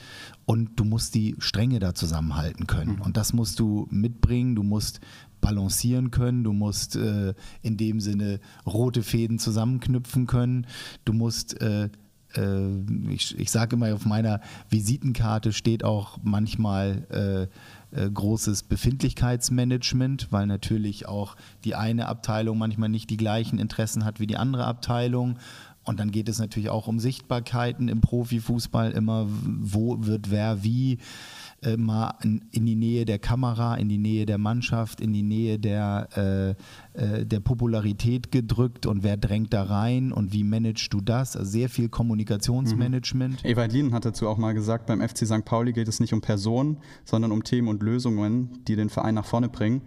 [0.47, 2.97] Und du musst die Stränge da zusammenhalten können.
[2.97, 3.03] Mhm.
[3.03, 4.55] Und das musst du mitbringen.
[4.55, 5.01] Du musst
[5.45, 10.67] balancieren können, du musst äh, in dem Sinne rote Fäden zusammenknüpfen können,
[11.05, 11.91] du musst äh,
[12.35, 17.51] äh ich, ich sage immer, auf meiner Visitenkarte steht auch manchmal
[17.95, 24.21] äh, großes Befindlichkeitsmanagement, weil natürlich auch die eine Abteilung manchmal nicht die gleichen Interessen hat
[24.21, 25.39] wie die andere Abteilung.
[25.85, 30.99] Und dann geht es natürlich auch um Sichtbarkeiten im Profifußball immer, wo wird wer wie
[31.65, 35.23] äh, mal in, in, die Nähe der Kamera, in die Nähe der Mannschaft, in die
[35.23, 36.09] Nähe der,
[36.95, 41.37] äh, äh, der Popularität gedrückt und wer drängt da rein und wie managst du das?
[41.37, 43.45] Also sehr viel Kommunikationsmanagement.
[43.45, 43.51] Mhm.
[43.51, 45.45] Ewald Lien hat dazu auch mal gesagt, beim FC St.
[45.45, 49.27] Pauli geht es nicht um Personen, sondern um Themen und Lösungen, die den Verein nach
[49.27, 49.83] vorne bringen.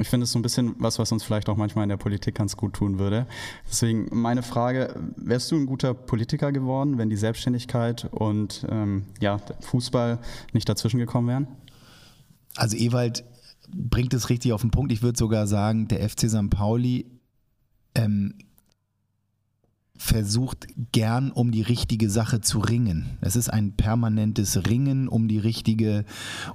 [0.00, 2.34] Ich finde es so ein bisschen was, was uns vielleicht auch manchmal in der Politik
[2.34, 3.26] ganz gut tun würde.
[3.68, 9.38] Deswegen meine Frage, wärst du ein guter Politiker geworden, wenn die Selbstständigkeit und ähm, ja,
[9.60, 10.18] Fußball
[10.52, 11.48] nicht dazwischen gekommen wären?
[12.56, 13.24] Also Ewald
[13.68, 14.92] bringt es richtig auf den Punkt.
[14.92, 16.50] Ich würde sogar sagen, der FC St.
[16.50, 17.06] Pauli
[17.94, 18.34] ähm,
[19.98, 23.18] versucht gern um die richtige Sache zu ringen.
[23.20, 26.04] Es ist ein permanentes Ringen um die richtige,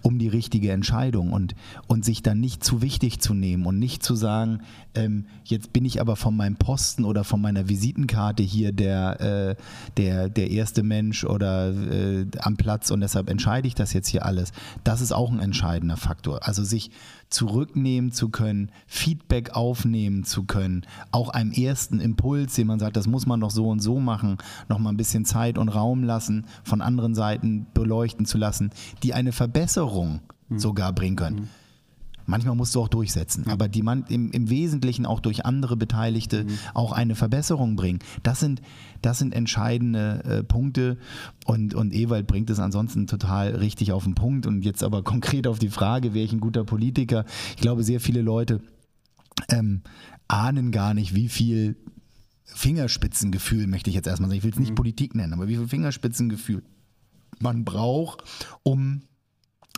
[0.02, 1.54] um die richtige Entscheidung und,
[1.88, 4.62] und sich dann nicht zu wichtig zu nehmen und nicht zu sagen,
[4.96, 9.56] ähm, jetzt bin ich aber von meinem Posten oder von meiner Visitenkarte hier der, äh,
[9.98, 14.26] der, der erste Mensch oder äh, am Platz und deshalb entscheide ich das jetzt hier
[14.26, 14.54] alles.
[14.86, 16.48] Das ist auch ein entscheidender Faktor.
[16.48, 16.92] Also sich
[17.34, 23.08] zurücknehmen zu können, Feedback aufnehmen zu können, auch einem ersten Impuls, den man sagt, das
[23.08, 24.38] muss man doch so und so machen,
[24.70, 29.14] noch mal ein bisschen Zeit und Raum lassen, von anderen Seiten beleuchten zu lassen, die
[29.14, 30.60] eine Verbesserung mhm.
[30.60, 31.36] sogar bringen können.
[31.36, 31.63] Mhm.
[32.26, 36.46] Manchmal musst du auch durchsetzen, aber die man im, im Wesentlichen auch durch andere Beteiligte
[36.46, 36.58] mhm.
[36.74, 38.00] auch eine Verbesserung bringen.
[38.24, 38.62] Das sind,
[39.02, 40.98] das sind entscheidende äh, Punkte
[41.46, 44.46] und, und Ewald bringt es ansonsten total richtig auf den Punkt.
[44.46, 47.26] Und jetzt aber konkret auf die Frage, wäre ich ein guter Politiker?
[47.56, 48.62] Ich glaube, sehr viele Leute
[49.50, 49.82] ähm,
[50.28, 51.76] ahnen gar nicht, wie viel
[52.46, 54.76] Fingerspitzengefühl, möchte ich jetzt erstmal sagen, ich will es nicht mhm.
[54.76, 56.64] Politik nennen, aber wie viel Fingerspitzengefühl
[57.40, 58.24] man braucht,
[58.64, 59.02] um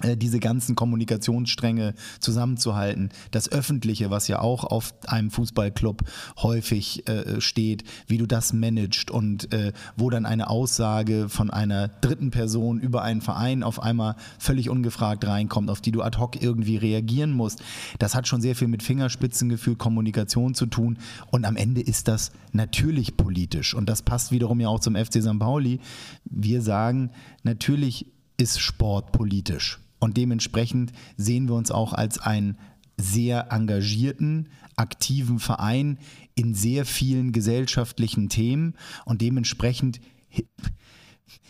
[0.04, 3.12] diese ganzen Kommunikationsstränge zusammenzuhalten.
[3.32, 6.04] Das Öffentliche, was ja auch auf einem Fußballclub
[6.38, 11.88] häufig äh, steht, wie du das managst und äh, wo dann eine Aussage von einer
[11.88, 16.42] dritten Person über einen Verein auf einmal völlig ungefragt reinkommt, auf die du ad hoc
[16.42, 17.64] irgendwie reagieren musst.
[17.98, 20.98] Das hat schon sehr viel mit Fingerspitzengefühl, Kommunikation zu tun
[21.32, 25.22] und am Ende ist das natürlich politisch und das passt wiederum ja auch zum FC
[25.22, 25.40] St.
[25.40, 25.80] Pauli.
[26.26, 27.12] Wir sagen,
[27.44, 29.80] natürlich ist Sport politisch.
[30.00, 32.58] Und dementsprechend sehen wir uns auch als einen
[32.98, 36.00] sehr engagierten, aktiven Verein
[36.36, 38.76] in sehr vielen gesellschaftlichen Themen.
[39.06, 40.00] Und dementsprechend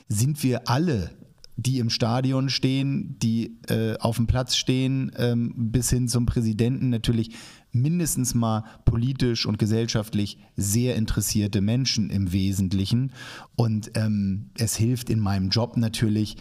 [0.07, 1.11] sind wir alle
[1.57, 6.89] die im Stadion stehen, die äh, auf dem Platz stehen, ähm, bis hin zum Präsidenten
[6.89, 7.31] natürlich
[7.71, 13.13] mindestens mal politisch und gesellschaftlich sehr interessierte Menschen im Wesentlichen.
[13.55, 16.37] Und ähm, es hilft in meinem Job natürlich,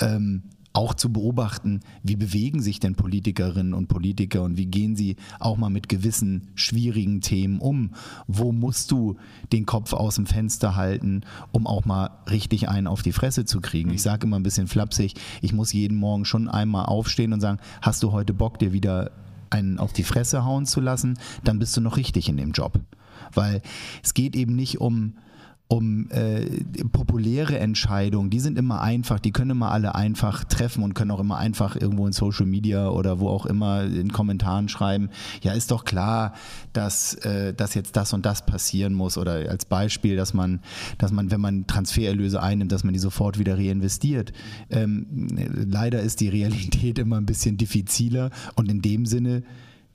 [0.00, 0.44] ähm,
[0.78, 5.56] auch zu beobachten, wie bewegen sich denn Politikerinnen und Politiker und wie gehen sie auch
[5.56, 7.90] mal mit gewissen schwierigen Themen um.
[8.28, 9.16] Wo musst du
[9.52, 13.60] den Kopf aus dem Fenster halten, um auch mal richtig einen auf die Fresse zu
[13.60, 13.90] kriegen?
[13.90, 17.58] Ich sage immer ein bisschen flapsig, ich muss jeden Morgen schon einmal aufstehen und sagen,
[17.82, 19.10] hast du heute Bock, dir wieder
[19.50, 22.78] einen auf die Fresse hauen zu lassen, dann bist du noch richtig in dem Job.
[23.34, 23.62] Weil
[24.04, 25.14] es geht eben nicht um
[25.68, 26.46] um äh,
[26.92, 31.20] populäre Entscheidungen, die sind immer einfach, die können immer alle einfach treffen und können auch
[31.20, 35.10] immer einfach irgendwo in Social Media oder wo auch immer in Kommentaren schreiben,
[35.42, 36.32] ja, ist doch klar,
[36.72, 39.18] dass, äh, dass jetzt das und das passieren muss.
[39.18, 40.60] Oder als Beispiel, dass man,
[40.96, 44.32] dass man, wenn man Transfererlöse einnimmt, dass man die sofort wieder reinvestiert.
[44.70, 45.28] Ähm,
[45.70, 49.42] leider ist die Realität immer ein bisschen diffiziler und in dem Sinne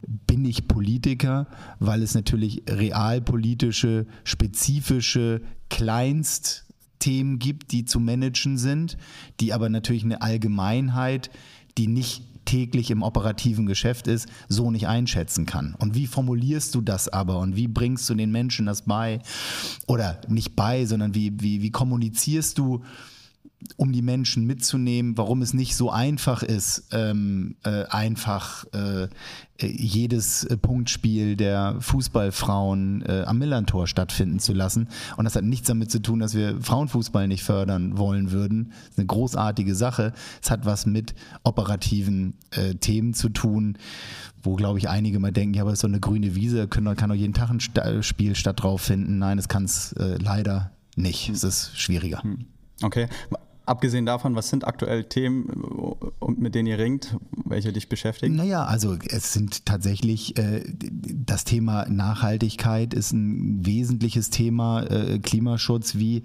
[0.08, 1.48] bin ich Politiker,
[1.80, 8.98] weil es natürlich realpolitische, spezifische Kleinstthemen gibt, die zu managen sind,
[9.40, 11.30] die aber natürlich eine Allgemeinheit,
[11.78, 15.76] die nicht täglich im operativen Geschäft ist, so nicht einschätzen kann.
[15.80, 19.20] Und wie formulierst du das aber und wie bringst du den Menschen das bei?
[19.88, 22.84] Oder nicht bei, sondern wie, wie, wie kommunizierst du
[23.78, 29.08] um die Menschen mitzunehmen, warum es nicht so einfach ist, ähm, äh, einfach äh,
[29.62, 34.90] jedes Punktspiel der Fußballfrauen äh, am Millantor stattfinden zu lassen.
[35.18, 38.72] Und das hat nichts damit zu tun, dass wir Frauenfußball nicht fördern wollen würden.
[38.72, 40.14] Das ist eine großartige Sache.
[40.42, 43.78] Es hat was mit operativen äh, Themen zu tun,
[44.42, 46.96] wo, glaube ich, einige mal denken, ja, aber es ist so eine grüne Wiese, können,
[46.96, 49.20] kann doch jeden Tag ein Spiel statt drauf finden.
[49.20, 51.30] Nein, es kann es äh, leider nicht.
[51.30, 52.22] Es ist schwieriger.
[52.24, 52.46] Hm.
[52.82, 53.08] Okay.
[53.66, 55.48] Abgesehen davon, was sind aktuell Themen,
[56.36, 58.36] mit denen ihr ringt, welche dich beschäftigen?
[58.36, 65.96] Naja, also es sind tatsächlich, äh, das Thema Nachhaltigkeit ist ein wesentliches Thema, äh, Klimaschutz,
[65.96, 66.24] wie,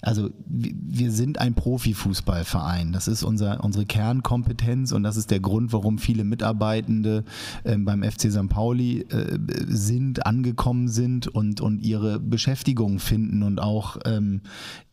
[0.00, 5.74] also wir sind ein Profifußballverein, das ist unser, unsere Kernkompetenz und das ist der Grund,
[5.74, 7.24] warum viele Mitarbeitende
[7.64, 8.48] äh, beim FC St.
[8.48, 14.40] Pauli äh, sind, angekommen sind und, und ihre Beschäftigung finden und auch ähm,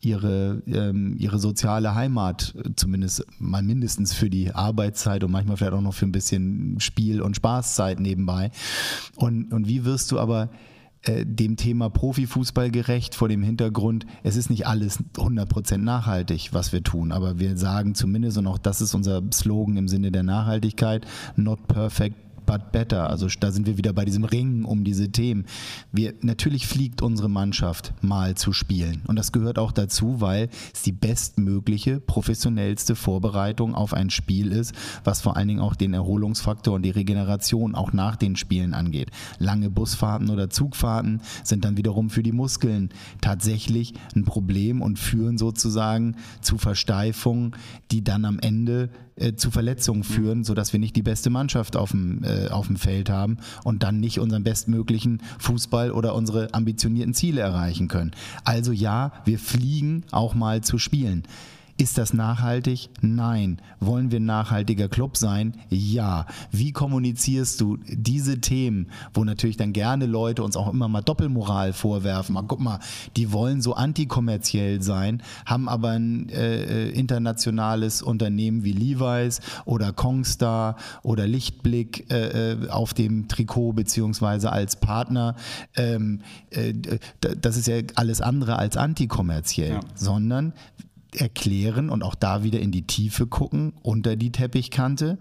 [0.00, 5.74] ihre, ähm, ihre soziale soziale Heimat, zumindest mal mindestens für die Arbeitszeit und manchmal vielleicht
[5.74, 8.50] auch noch für ein bisschen Spiel- und Spaßzeit nebenbei.
[9.16, 10.50] Und, und wie wirst du aber
[11.02, 16.72] äh, dem Thema Profifußball gerecht vor dem Hintergrund, es ist nicht alles 100% nachhaltig, was
[16.72, 20.24] wir tun, aber wir sagen zumindest, und auch das ist unser Slogan im Sinne der
[20.24, 23.10] Nachhaltigkeit, not perfect, but better.
[23.10, 25.46] Also da sind wir wieder bei diesem Ringen um diese Themen.
[25.92, 29.02] Wir, natürlich fliegt unsere Mannschaft mal zu spielen.
[29.06, 34.74] Und das gehört auch dazu, weil es die bestmögliche, professionellste Vorbereitung auf ein Spiel ist,
[35.04, 39.10] was vor allen Dingen auch den Erholungsfaktor und die Regeneration auch nach den Spielen angeht.
[39.38, 45.38] Lange Busfahrten oder Zugfahrten sind dann wiederum für die Muskeln tatsächlich ein Problem und führen
[45.38, 47.52] sozusagen zu Versteifungen,
[47.90, 51.90] die dann am Ende äh, zu Verletzungen führen, sodass wir nicht die beste Mannschaft auf
[51.90, 57.14] dem, äh, auf dem Feld haben und dann nicht unseren bestmöglichen Fußball oder unsere ambitionierten
[57.14, 58.12] Ziele erreichen können.
[58.44, 61.22] Also ja, wir fliegen auch mal zu spielen.
[61.78, 62.88] Ist das nachhaltig?
[63.02, 63.60] Nein.
[63.80, 65.56] Wollen wir ein nachhaltiger Club sein?
[65.68, 66.26] Ja.
[66.50, 71.74] Wie kommunizierst du diese Themen, wo natürlich dann gerne Leute uns auch immer mal Doppelmoral
[71.74, 72.32] vorwerfen?
[72.32, 72.80] Mal, guck mal,
[73.16, 80.76] die wollen so antikommerziell sein, haben aber ein äh, internationales Unternehmen wie Levi's oder Kongstar
[81.02, 85.36] oder Lichtblick äh, äh auf dem Trikot beziehungsweise als Partner.
[85.76, 86.72] Ähm, äh,
[87.20, 89.80] das ist ja alles andere als antikommerziell, ja.
[89.94, 90.54] sondern
[91.14, 95.18] erklären und auch da wieder in die Tiefe gucken, unter die Teppichkante.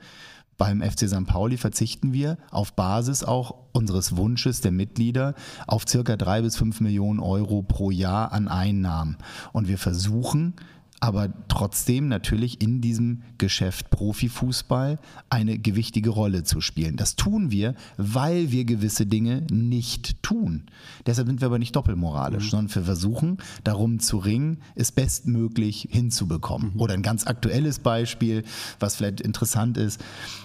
[0.58, 1.26] Beim FC St.
[1.26, 5.36] Pauli verzichten wir auf Basis auch unseres Wunsches der Mitglieder
[5.68, 9.18] auf circa drei bis fünf Millionen Euro pro Jahr an Einnahmen.
[9.52, 10.54] Und wir versuchen,
[11.00, 14.98] aber trotzdem natürlich in diesem Geschäft Profifußball
[15.30, 16.96] eine gewichtige Rolle zu spielen.
[16.96, 20.64] Das tun wir, weil wir gewisse Dinge nicht tun.
[21.06, 22.50] Deshalb sind wir aber nicht doppelmoralisch, mhm.
[22.50, 26.74] sondern wir versuchen darum zu ringen, es bestmöglich hinzubekommen.
[26.74, 26.82] Mhm.
[26.82, 28.44] Oder ein ganz aktuelles Beispiel,
[28.80, 30.02] was vielleicht interessant ist.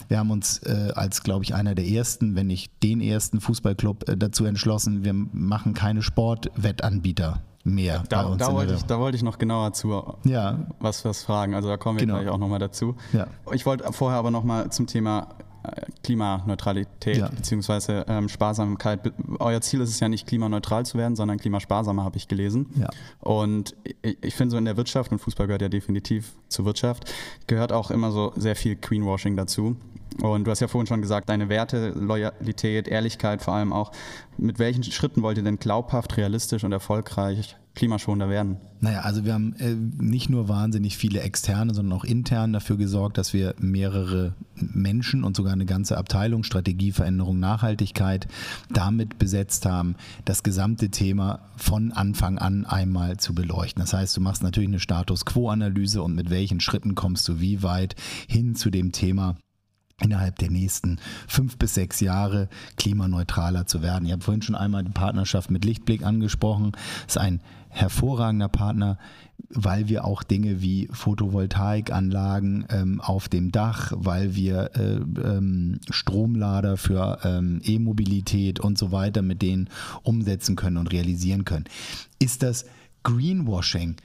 [0.09, 4.09] Wir haben uns äh, als, glaube ich, einer der ersten, wenn nicht den ersten Fußballclub
[4.09, 8.05] äh, dazu entschlossen, wir machen keine Sportwettanbieter mehr.
[8.09, 10.59] Da, da wollte, ich, da wollte ich noch genauer zu ja.
[10.79, 11.55] was, was fragen.
[11.55, 12.19] Also da kommen wir genau.
[12.19, 12.97] gleich auch nochmal dazu.
[13.13, 13.27] Ja.
[13.53, 15.29] Ich wollte vorher aber nochmal zum Thema
[15.63, 17.29] äh, Klimaneutralität ja.
[17.29, 18.05] bzw.
[18.09, 19.13] Ähm, Sparsamkeit.
[19.39, 22.67] Euer Ziel ist es ja nicht klimaneutral zu werden, sondern klimasparsamer, habe ich gelesen.
[22.77, 22.89] Ja.
[23.19, 27.13] Und ich, ich finde so in der Wirtschaft, und Fußball gehört ja definitiv zur Wirtschaft,
[27.47, 29.77] gehört auch immer so sehr viel Greenwashing dazu.
[30.23, 33.93] Und du hast ja vorhin schon gesagt, deine Werte, Loyalität, Ehrlichkeit vor allem auch.
[34.43, 38.57] Mit welchen Schritten wollt ihr denn glaubhaft, realistisch und erfolgreich klimaschonender werden?
[38.81, 43.19] Naja, also wir haben äh, nicht nur wahnsinnig viele externe, sondern auch intern dafür gesorgt,
[43.19, 48.29] dass wir mehrere Menschen und sogar eine ganze Abteilung Strategieveränderung, Nachhaltigkeit
[48.71, 53.83] damit besetzt haben, das gesamte Thema von Anfang an einmal zu beleuchten.
[53.83, 57.95] Das heißt, du machst natürlich eine Status-Quo-Analyse und mit welchen Schritten kommst du wie weit
[58.27, 59.37] hin zu dem Thema
[60.03, 64.07] innerhalb der nächsten fünf bis sechs Jahre klimaneutraler zu werden.
[64.07, 66.73] Ich habe vorhin schon einmal die Partnerschaft mit Lichtblick angesprochen.
[67.07, 68.99] Das ist ein hervorragender Partner,
[69.49, 76.77] weil wir auch Dinge wie Photovoltaikanlagen ähm, auf dem Dach, weil wir äh, ähm, Stromlader
[76.77, 79.69] für ähm, E-Mobilität und so weiter mit denen
[80.03, 81.65] umsetzen können und realisieren können.
[82.19, 82.65] Ist das
[83.03, 83.97] Greenwashing?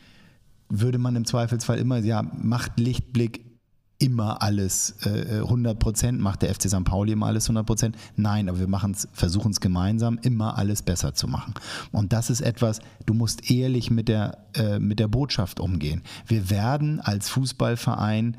[0.70, 3.46] Würde man im Zweifelsfall immer, ja, macht Lichtblick
[3.98, 6.84] immer alles äh, 100 Prozent, macht der FC St.
[6.84, 7.98] Pauli immer alles 100 Prozent.
[8.16, 8.68] Nein, aber wir
[9.14, 11.54] versuchen es gemeinsam, immer alles besser zu machen.
[11.92, 16.02] Und das ist etwas, du musst ehrlich mit der, äh, mit der Botschaft umgehen.
[16.28, 18.38] Wir werden als Fußballverein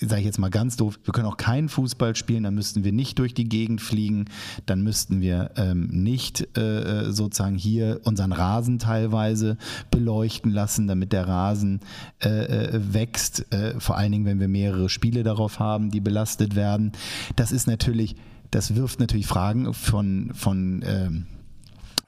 [0.00, 2.92] sage ich jetzt mal ganz doof, wir können auch keinen Fußball spielen, dann müssten wir
[2.92, 4.26] nicht durch die Gegend fliegen,
[4.66, 9.56] dann müssten wir ähm, nicht äh, sozusagen hier unseren Rasen teilweise
[9.90, 11.80] beleuchten lassen, damit der Rasen
[12.22, 16.56] äh, äh, wächst, äh, vor allen Dingen, wenn wir mehrere Spiele darauf haben, die belastet
[16.56, 16.92] werden.
[17.36, 18.16] Das ist natürlich,
[18.50, 21.26] das wirft natürlich Fragen von, von ähm,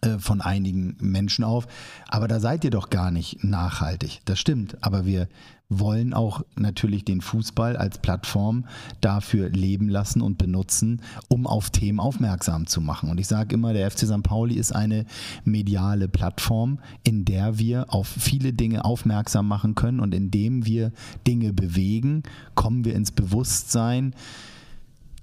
[0.06, 1.66] äh, von einigen Menschen auf.
[2.08, 4.20] Aber da seid ihr doch gar nicht nachhaltig.
[4.24, 4.76] Das stimmt.
[4.82, 5.28] Aber wir
[5.68, 8.66] wollen auch natürlich den Fußball als Plattform
[9.00, 13.10] dafür leben lassen und benutzen, um auf Themen aufmerksam zu machen.
[13.10, 14.22] Und ich sage immer, der FC St.
[14.22, 15.06] Pauli ist eine
[15.44, 20.92] mediale Plattform, in der wir auf viele Dinge aufmerksam machen können und indem wir
[21.26, 22.22] Dinge bewegen,
[22.54, 24.14] kommen wir ins Bewusstsein,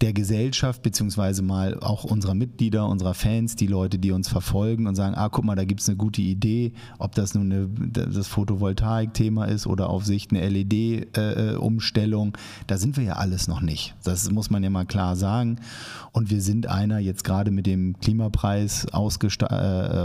[0.03, 4.95] der Gesellschaft, beziehungsweise mal auch unserer Mitglieder, unserer Fans, die Leute, die uns verfolgen und
[4.95, 8.27] sagen, ah, guck mal, da gibt es eine gute Idee, ob das nun eine, das
[8.27, 13.95] Photovoltaik-Thema ist oder auf Sicht eine LED-Umstellung, äh, da sind wir ja alles noch nicht.
[14.03, 15.61] Das muss man ja mal klar sagen.
[16.11, 18.97] Und wir sind einer jetzt gerade mit dem Klimapreis äh,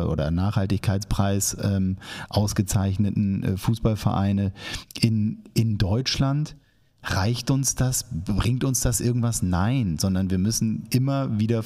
[0.05, 1.97] oder Nachhaltigkeitspreis ähm,
[2.29, 4.53] ausgezeichneten äh, Fußballvereine
[5.01, 6.55] in, in Deutschland
[7.03, 8.07] Reicht uns das?
[8.11, 9.43] Bringt uns das irgendwas?
[9.43, 11.63] Nein, sondern wir müssen immer wieder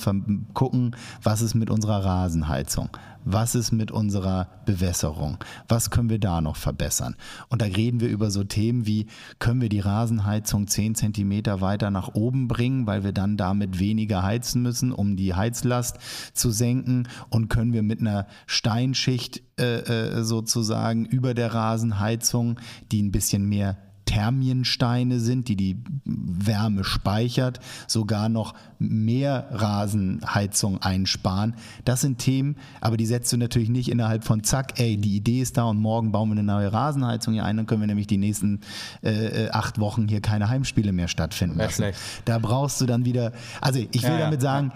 [0.53, 2.91] gucken, was ist mit unserer Rasenheizung?
[3.25, 5.39] Was ist mit unserer Bewässerung?
[5.69, 7.17] Was können wir da noch verbessern?
[7.49, 9.07] Und da reden wir über so Themen wie,
[9.39, 14.23] können wir die Rasenheizung 10 Zentimeter weiter nach oben bringen, weil wir dann damit weniger
[14.23, 15.99] heizen müssen, um die Heizlast
[16.35, 17.09] zu senken?
[17.31, 23.49] Und können wir mit einer Steinschicht äh, äh sozusagen über der Rasenheizung, die ein bisschen
[23.49, 31.55] mehr Thermiensteine sind, die die Wärme speichert, sogar noch mehr Rasenheizung einsparen.
[31.85, 35.41] Das sind Themen, aber die setzt du natürlich nicht innerhalb von zack, ey, die Idee
[35.41, 38.07] ist da und morgen bauen wir eine neue Rasenheizung hier ein, dann können wir nämlich
[38.07, 38.61] die nächsten
[39.03, 41.87] äh, acht Wochen hier keine Heimspiele mehr stattfinden lassen.
[42.25, 44.73] Da brauchst du dann wieder, also ich will ja, damit sagen,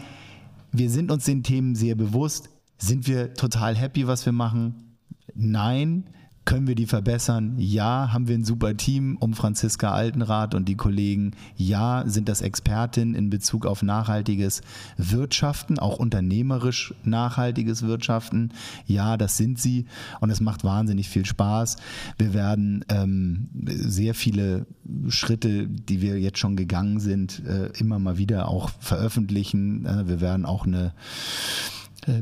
[0.73, 2.49] wir sind uns den Themen sehr bewusst.
[2.79, 4.97] Sind wir total happy, was wir machen?
[5.35, 6.05] Nein.
[6.47, 7.57] Können wir die verbessern?
[7.59, 8.13] Ja.
[8.13, 11.33] Haben wir ein super Team um Franziska Altenrath und die Kollegen?
[11.57, 12.05] Ja.
[12.07, 14.61] Sind das Expertinnen in Bezug auf nachhaltiges
[14.97, 18.53] Wirtschaften, auch unternehmerisch nachhaltiges Wirtschaften?
[18.87, 19.87] Ja, das sind sie
[20.21, 21.79] und es macht wahnsinnig viel Spaß.
[22.17, 24.67] Wir werden ähm, sehr viele
[25.09, 29.85] Schritte, die wir jetzt schon gegangen sind, äh, immer mal wieder auch veröffentlichen.
[29.85, 30.93] Äh, wir werden auch eine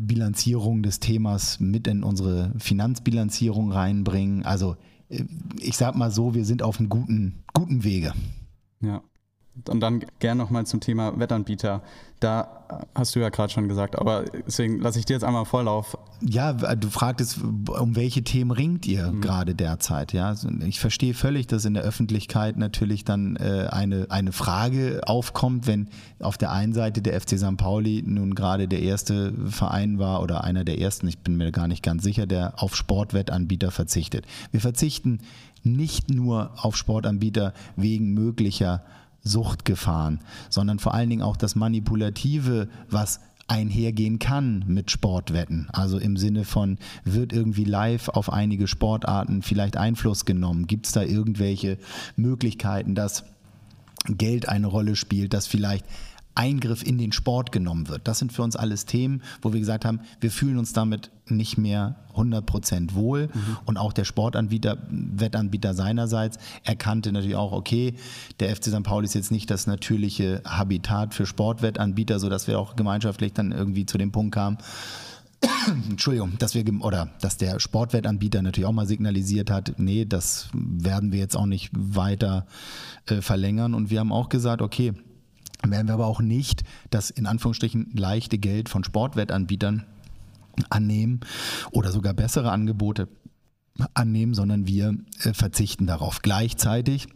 [0.00, 4.44] Bilanzierung des Themas mit in unsere Finanzbilanzierung reinbringen.
[4.44, 4.76] Also
[5.08, 5.24] äh,
[5.60, 8.12] ich sag mal so, wir sind auf einem guten, guten Wege.
[8.80, 9.02] Ja.
[9.68, 11.82] Und dann gern nochmal zum Thema Wettanbieter.
[12.24, 15.98] Da hast du ja gerade schon gesagt, aber deswegen lasse ich dir jetzt einmal Vorlauf.
[16.22, 19.20] Ja, du fragtest, um welche Themen ringt ihr mhm.
[19.20, 20.14] gerade derzeit?
[20.14, 25.02] Ja, also ich verstehe völlig, dass in der Öffentlichkeit natürlich dann äh, eine, eine Frage
[25.04, 27.58] aufkommt, wenn auf der einen Seite der FC St.
[27.58, 31.68] Pauli nun gerade der erste Verein war oder einer der ersten, ich bin mir gar
[31.68, 34.24] nicht ganz sicher, der auf Sportwettanbieter verzichtet.
[34.50, 35.18] Wir verzichten
[35.62, 38.82] nicht nur auf Sportanbieter wegen möglicher
[39.24, 45.68] Suchtgefahren, sondern vor allen Dingen auch das Manipulative, was einhergehen kann mit Sportwetten.
[45.72, 50.66] Also im Sinne von, wird irgendwie live auf einige Sportarten vielleicht Einfluss genommen?
[50.66, 51.78] Gibt es da irgendwelche
[52.16, 53.24] Möglichkeiten, dass
[54.06, 55.86] Geld eine Rolle spielt, dass vielleicht
[56.34, 58.08] Eingriff in den Sport genommen wird.
[58.08, 61.56] Das sind für uns alles Themen, wo wir gesagt haben, wir fühlen uns damit nicht
[61.58, 63.28] mehr 100% wohl.
[63.32, 63.56] Mhm.
[63.64, 67.94] Und auch der Sportanbieter, Wettanbieter seinerseits erkannte natürlich auch, okay,
[68.40, 68.82] der FC St.
[68.82, 73.86] Pauli ist jetzt nicht das natürliche Habitat für Sportwettanbieter, sodass wir auch gemeinschaftlich dann irgendwie
[73.86, 74.58] zu dem Punkt kamen,
[75.88, 81.12] Entschuldigung, dass wir oder dass der Sportwettanbieter natürlich auch mal signalisiert hat, nee, das werden
[81.12, 82.46] wir jetzt auch nicht weiter
[83.06, 83.74] äh, verlängern.
[83.74, 84.94] Und wir haben auch gesagt, okay,
[85.70, 89.84] werden wir aber auch nicht das in Anführungsstrichen leichte Geld von Sportwettanbietern
[90.70, 91.20] annehmen
[91.70, 93.08] oder sogar bessere Angebote
[93.94, 96.22] annehmen, sondern wir äh, verzichten darauf.
[96.22, 97.08] Gleichzeitig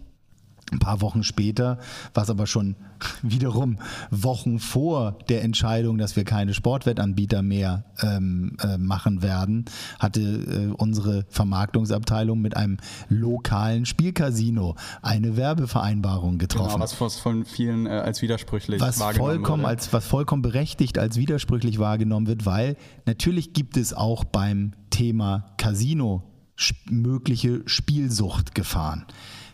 [0.71, 1.79] Ein paar Wochen später,
[2.15, 2.77] was aber schon
[3.23, 3.79] wiederum
[4.11, 9.65] Wochen vor der Entscheidung, dass wir keine Sportwettanbieter mehr ähm, äh, machen werden,
[9.99, 12.79] hatte äh, unsere Vermarktungsabteilung mit einem
[13.09, 16.81] lokalen Spielcasino eine Werbevereinbarung getroffen.
[16.81, 19.71] Genau, was von vielen äh, als widersprüchlich was wahrgenommen vollkommen wird.
[19.71, 22.77] Als, was vollkommen berechtigt als widersprüchlich wahrgenommen wird, weil
[23.07, 26.25] natürlich gibt es auch beim Thema Casino
[26.91, 29.07] mögliche Spielsuchtgefahren.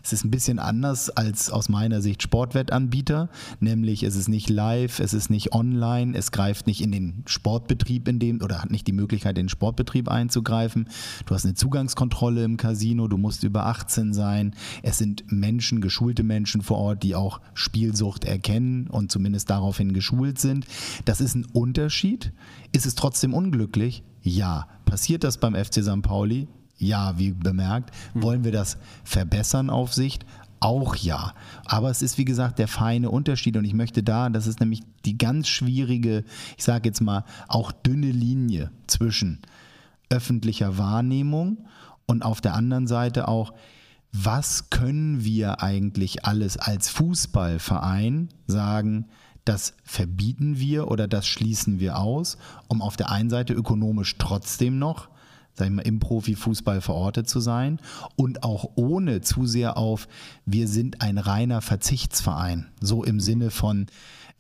[0.04, 3.30] Es ist ein bisschen anders als aus meiner Sicht Sportwettanbieter,
[3.60, 8.06] nämlich es ist nicht live, es ist nicht online, es greift nicht in den Sportbetrieb
[8.06, 10.90] in dem oder hat nicht die Möglichkeit, in den Sportbetrieb einzugreifen.
[11.24, 14.54] Du hast eine Zugangskontrolle im Casino, du musst über 18 sein.
[14.82, 20.38] Es sind Menschen, geschulte Menschen vor Ort, die auch Spielsucht erkennen und zumindest daraufhin geschult
[20.38, 20.66] sind.
[21.06, 22.34] Das ist ein Unterschied.
[22.72, 24.02] Ist es trotzdem unglücklich?
[24.20, 24.68] Ja.
[24.84, 26.02] Passiert das beim FC St.
[26.02, 26.46] Pauli?
[26.78, 27.90] Ja, wie bemerkt.
[28.12, 28.22] Hm.
[28.22, 30.26] Wollen wir das verbessern auf Sicht?
[30.60, 31.34] Auch ja.
[31.66, 33.56] Aber es ist, wie gesagt, der feine Unterschied.
[33.56, 36.24] Und ich möchte da, das ist nämlich die ganz schwierige,
[36.56, 39.40] ich sage jetzt mal, auch dünne Linie zwischen
[40.08, 41.66] öffentlicher Wahrnehmung
[42.06, 43.52] und auf der anderen Seite auch,
[44.12, 49.06] was können wir eigentlich alles als Fußballverein sagen,
[49.44, 54.78] das verbieten wir oder das schließen wir aus, um auf der einen Seite ökonomisch trotzdem
[54.78, 55.08] noch
[55.54, 57.78] sag ich mal, im Profifußball verortet zu sein
[58.16, 60.08] und auch ohne zu sehr auf,
[60.44, 63.86] wir sind ein reiner Verzichtsverein, so im Sinne von,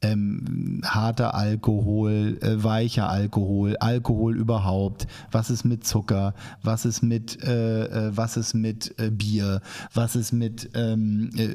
[0.02, 7.42] ähm, harter Alkohol, äh, weicher Alkohol, Alkohol überhaupt, was ist mit Zucker, was ist mit,
[7.42, 9.60] äh, äh was ist mit äh, Bier,
[9.92, 11.48] was ist mit ähm, äh,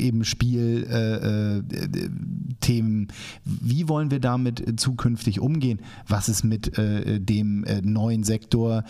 [0.00, 1.38] eben Spielthemen,
[3.08, 3.12] äh,
[3.44, 8.84] wie wollen wir damit zukünftig umgehen, was ist mit dem neuen Sektor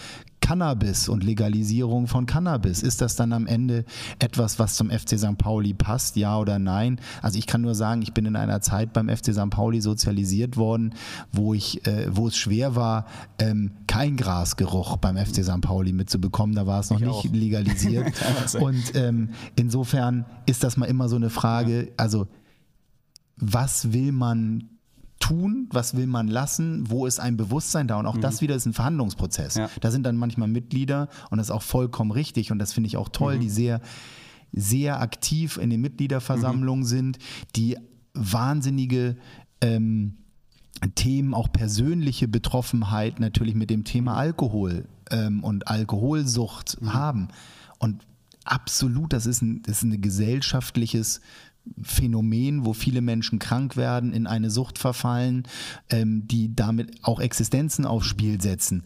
[0.44, 2.82] Cannabis und Legalisierung von Cannabis.
[2.82, 3.86] Ist das dann am Ende
[4.18, 5.38] etwas, was zum FC St.
[5.38, 7.00] Pauli passt, ja oder nein?
[7.22, 9.48] Also ich kann nur sagen, ich bin in einer Zeit beim FC St.
[9.48, 10.92] Pauli sozialisiert worden,
[11.32, 13.06] wo ich, äh, wo es schwer war,
[13.38, 15.62] ähm, kein Grasgeruch beim FC St.
[15.62, 16.54] Pauli mitzubekommen.
[16.54, 17.24] Da war es noch ich nicht auch.
[17.24, 18.12] legalisiert.
[18.60, 21.90] und ähm, insofern ist das mal immer so eine Frage.
[21.96, 22.28] Also
[23.38, 24.68] was will man
[25.24, 28.20] tun, was will man lassen, wo ist ein Bewusstsein da und auch mhm.
[28.20, 29.54] das wieder ist ein Verhandlungsprozess.
[29.54, 29.70] Ja.
[29.80, 32.98] Da sind dann manchmal Mitglieder und das ist auch vollkommen richtig und das finde ich
[32.98, 33.40] auch toll, mhm.
[33.40, 33.80] die sehr,
[34.52, 36.88] sehr aktiv in den Mitgliederversammlungen mhm.
[36.88, 37.18] sind,
[37.56, 37.78] die
[38.12, 39.16] wahnsinnige
[39.62, 40.18] ähm,
[40.94, 46.92] Themen, auch persönliche Betroffenheit natürlich mit dem Thema Alkohol ähm, und Alkoholsucht mhm.
[46.92, 47.28] haben.
[47.78, 48.04] Und
[48.44, 51.22] absolut, das ist ein, das ist ein gesellschaftliches
[51.82, 55.44] Phänomen, wo viele Menschen krank werden, in eine Sucht verfallen,
[55.90, 58.84] ähm, die damit auch Existenzen aufs Spiel setzen.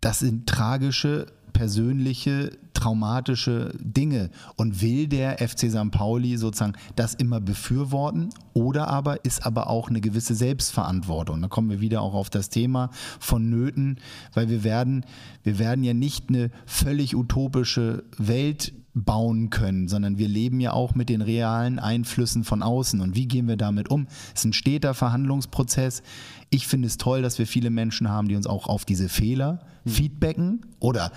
[0.00, 4.30] Das sind tragische, persönliche, traumatische Dinge.
[4.56, 5.90] Und will der FC St.
[5.90, 11.42] Pauli sozusagen das immer befürworten oder aber ist aber auch eine gewisse Selbstverantwortung.
[11.42, 13.98] Da kommen wir wieder auch auf das Thema von Nöten,
[14.32, 15.04] weil wir werden,
[15.42, 20.94] wir werden ja nicht eine völlig utopische Welt bauen können, sondern wir leben ja auch
[20.94, 23.00] mit den realen Einflüssen von außen.
[23.00, 24.06] Und wie gehen wir damit um?
[24.34, 26.02] Es ist ein steter Verhandlungsprozess.
[26.50, 29.60] Ich finde es toll, dass wir viele Menschen haben, die uns auch auf diese Fehler
[29.84, 29.90] mhm.
[29.90, 31.12] feedbacken oder,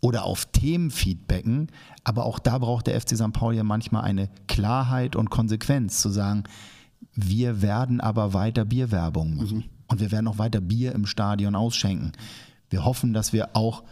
[0.00, 1.68] oder auf Themen feedbacken.
[2.04, 3.32] Aber auch da braucht der FC St.
[3.32, 6.44] Pauli ja manchmal eine Klarheit und Konsequenz, zu sagen,
[7.14, 9.58] wir werden aber weiter Bierwerbung machen.
[9.58, 9.64] Mhm.
[9.88, 12.12] Und wir werden auch weiter Bier im Stadion ausschenken.
[12.70, 13.82] Wir hoffen, dass wir auch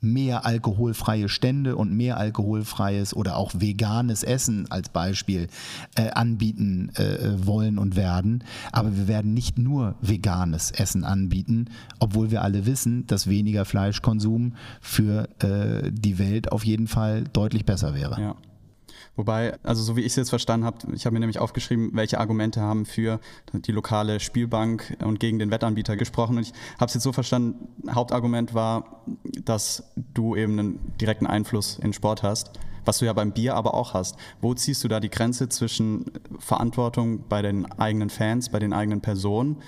[0.00, 5.48] mehr alkoholfreie Stände und mehr alkoholfreies oder auch veganes Essen als Beispiel
[5.96, 8.44] äh, anbieten äh, wollen und werden.
[8.72, 11.66] Aber wir werden nicht nur veganes Essen anbieten,
[11.98, 17.64] obwohl wir alle wissen, dass weniger Fleischkonsum für äh, die Welt auf jeden Fall deutlich
[17.64, 18.20] besser wäre.
[18.20, 18.36] Ja.
[19.18, 22.20] Wobei, also so wie ich es jetzt verstanden habe, ich habe mir nämlich aufgeschrieben, welche
[22.20, 23.18] Argumente haben für
[23.52, 26.36] die lokale Spielbank und gegen den Wettanbieter gesprochen.
[26.36, 29.02] Und ich habe es jetzt so verstanden, Hauptargument war,
[29.44, 29.82] dass
[30.14, 32.52] du eben einen direkten Einfluss in Sport hast
[32.88, 34.16] was du ja beim Bier aber auch hast.
[34.40, 36.06] Wo ziehst du da die Grenze zwischen
[36.38, 39.58] Verantwortung bei den eigenen Fans, bei den eigenen Personen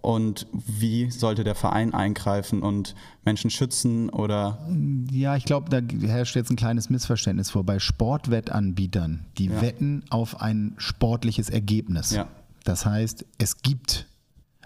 [0.00, 4.64] und wie sollte der Verein eingreifen und Menschen schützen oder?
[5.10, 7.64] Ja, ich glaube, da herrscht jetzt ein kleines Missverständnis vor.
[7.64, 9.60] Bei Sportwettanbietern, die ja.
[9.60, 12.12] wetten auf ein sportliches Ergebnis.
[12.12, 12.28] Ja.
[12.62, 14.06] Das heißt, es gibt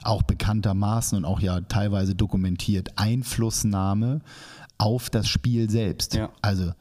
[0.03, 4.21] auch bekanntermaßen und auch ja teilweise dokumentiert Einflussnahme
[4.77, 6.13] auf das Spiel selbst.
[6.15, 6.29] Ja.
[6.43, 6.73] Also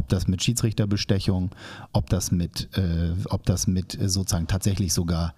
[0.00, 1.50] ob das mit Schiedsrichterbestechung,
[1.92, 5.34] ob das mit, äh, ob das mit äh, sozusagen tatsächlich sogar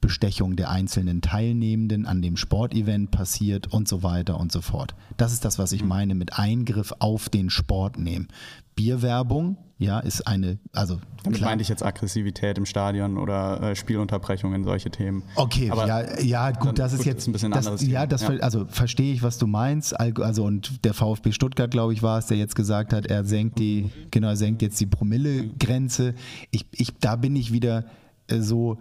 [0.00, 4.94] Bestechung der einzelnen Teilnehmenden an dem Sportevent passiert und so weiter und so fort.
[5.16, 5.88] Das ist das, was ich mhm.
[5.88, 8.28] meine mit Eingriff auf den Sport nehmen.
[8.76, 11.50] Bierwerbung, ja, ist eine, also damit klar.
[11.50, 15.22] meinte ich jetzt Aggressivität im Stadion oder äh, Spielunterbrechungen, solche Themen.
[15.34, 17.86] Okay, Aber ja, ja, gut, das ist jetzt ist ein bisschen das, anderes.
[17.86, 18.28] Ja, das ja.
[18.40, 19.98] also verstehe ich, was du meinst.
[19.98, 23.58] Also und der VfB Stuttgart, glaube ich, war es, der jetzt gesagt hat, er senkt
[23.58, 26.14] die, genau, er senkt jetzt die Promillegrenze.
[26.50, 27.84] Ich, ich, da bin ich wieder
[28.28, 28.78] äh, so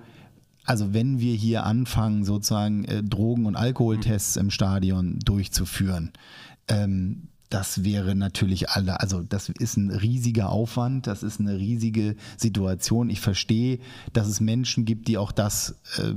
[0.65, 6.11] also wenn wir hier anfangen, sozusagen äh, Drogen- und Alkoholtests im Stadion durchzuführen,
[6.67, 12.15] ähm, das wäre natürlich alle, also das ist ein riesiger Aufwand, das ist eine riesige
[12.37, 13.09] Situation.
[13.09, 13.79] Ich verstehe,
[14.13, 16.13] dass es Menschen gibt, die auch das äh,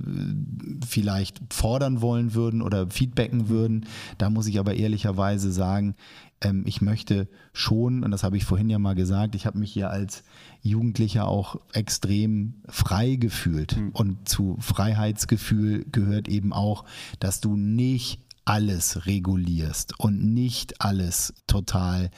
[0.86, 3.86] vielleicht fordern wollen würden oder feedbacken würden.
[4.16, 5.94] Da muss ich aber ehrlicherweise sagen,
[6.40, 9.72] ähm, ich möchte schon, und das habe ich vorhin ja mal gesagt, ich habe mich
[9.72, 10.22] hier als
[10.62, 13.76] Jugendlicher auch extrem frei gefühlt.
[13.76, 13.90] Mhm.
[13.92, 16.84] Und zu Freiheitsgefühl gehört eben auch,
[17.20, 22.10] dass du nicht alles regulierst und nicht alles total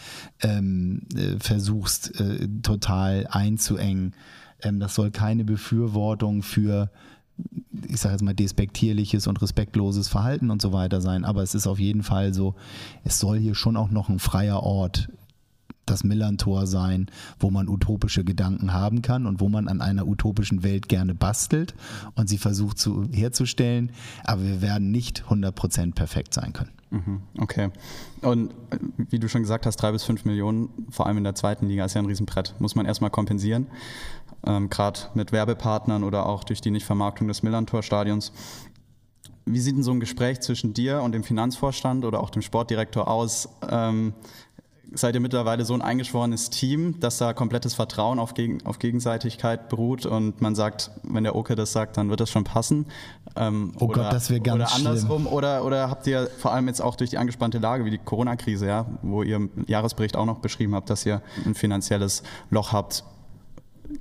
[0.42, 4.14] ähm, äh, versuchst, äh, total einzuengen.
[4.62, 6.92] Ähm, das soll keine Befürwortung für
[7.88, 11.24] ich sage jetzt mal, despektierliches und respektloses Verhalten und so weiter sein.
[11.24, 12.54] Aber es ist auf jeden Fall so,
[13.04, 15.08] es soll hier schon auch noch ein freier Ort
[15.90, 17.06] das Millantor sein,
[17.38, 21.74] wo man utopische Gedanken haben kann und wo man an einer utopischen Welt gerne bastelt
[22.14, 23.90] und sie versucht zu, herzustellen.
[24.24, 26.70] Aber wir werden nicht 100% perfekt sein können.
[26.90, 27.70] Mhm, okay.
[28.20, 28.78] Und äh,
[29.10, 31.84] wie du schon gesagt hast, drei bis fünf Millionen, vor allem in der zweiten Liga,
[31.84, 32.54] ist ja ein Riesenbrett.
[32.58, 33.68] Muss man erstmal kompensieren,
[34.46, 38.32] ähm, gerade mit Werbepartnern oder auch durch die Nichtvermarktung des Millantor-Stadions.
[39.46, 43.08] Wie sieht denn so ein Gespräch zwischen dir und dem Finanzvorstand oder auch dem Sportdirektor
[43.08, 43.48] aus?
[43.68, 44.14] Ähm,
[44.92, 49.68] seid ihr mittlerweile so ein eingeschworenes Team, dass da komplettes Vertrauen auf, Gegen auf Gegenseitigkeit
[49.68, 52.86] beruht und man sagt, wenn der Oke das sagt, dann wird das schon passen.
[53.36, 55.26] Ähm, oh oder, Gott, das wäre ganz Oder andersrum.
[55.26, 58.66] Oder, oder habt ihr vor allem jetzt auch durch die angespannte Lage wie die Corona-Krise,
[58.66, 63.04] ja, wo ihr im Jahresbericht auch noch beschrieben habt, dass ihr ein finanzielles Loch habt,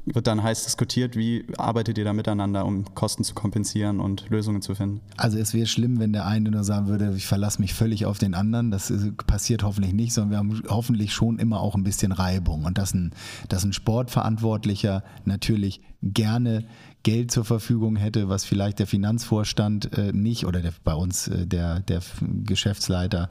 [0.05, 4.61] wird dann heiß diskutiert, wie arbeitet ihr da miteinander, um Kosten zu kompensieren und Lösungen
[4.61, 5.01] zu finden?
[5.17, 8.17] Also es wäre schlimm, wenn der eine nur sagen würde, ich verlasse mich völlig auf
[8.17, 8.71] den anderen.
[8.71, 8.93] Das
[9.27, 12.65] passiert hoffentlich nicht, sondern wir haben hoffentlich schon immer auch ein bisschen Reibung.
[12.65, 13.11] Und dass ein,
[13.49, 16.65] dass ein Sportverantwortlicher natürlich gerne
[17.03, 21.47] Geld zur Verfügung hätte, was vielleicht der Finanzvorstand äh, nicht oder der, bei uns äh,
[21.47, 22.01] der, der
[22.45, 23.29] Geschäftsleiter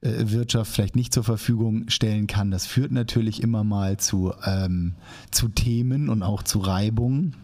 [0.00, 2.50] äh, Wirtschaft vielleicht nicht zur Verfügung stellen kann.
[2.50, 4.94] Das führt natürlich immer mal zu, ähm,
[5.30, 7.36] zu Themen und auch zu Reibungen.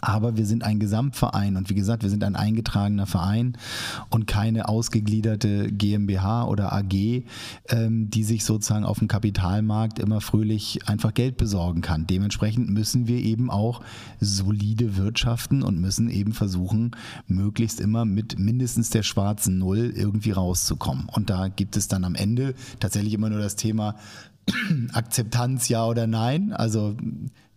[0.00, 3.56] Aber wir sind ein Gesamtverein und wie gesagt, wir sind ein eingetragener Verein
[4.08, 7.24] und keine ausgegliederte GmbH oder AG,
[7.68, 12.06] ähm, die sich sozusagen auf dem Kapitalmarkt immer fröhlich einfach Geld besorgen kann.
[12.06, 13.82] Dementsprechend müssen wir eben auch
[14.20, 16.92] solide wirtschaften und müssen eben versuchen,
[17.26, 21.08] möglichst immer mit mindestens der schwarzen Null irgendwie rauszukommen.
[21.08, 23.96] Und da gibt es dann am Ende tatsächlich immer nur das Thema,
[24.92, 26.52] Akzeptanz ja oder nein.
[26.52, 26.96] Also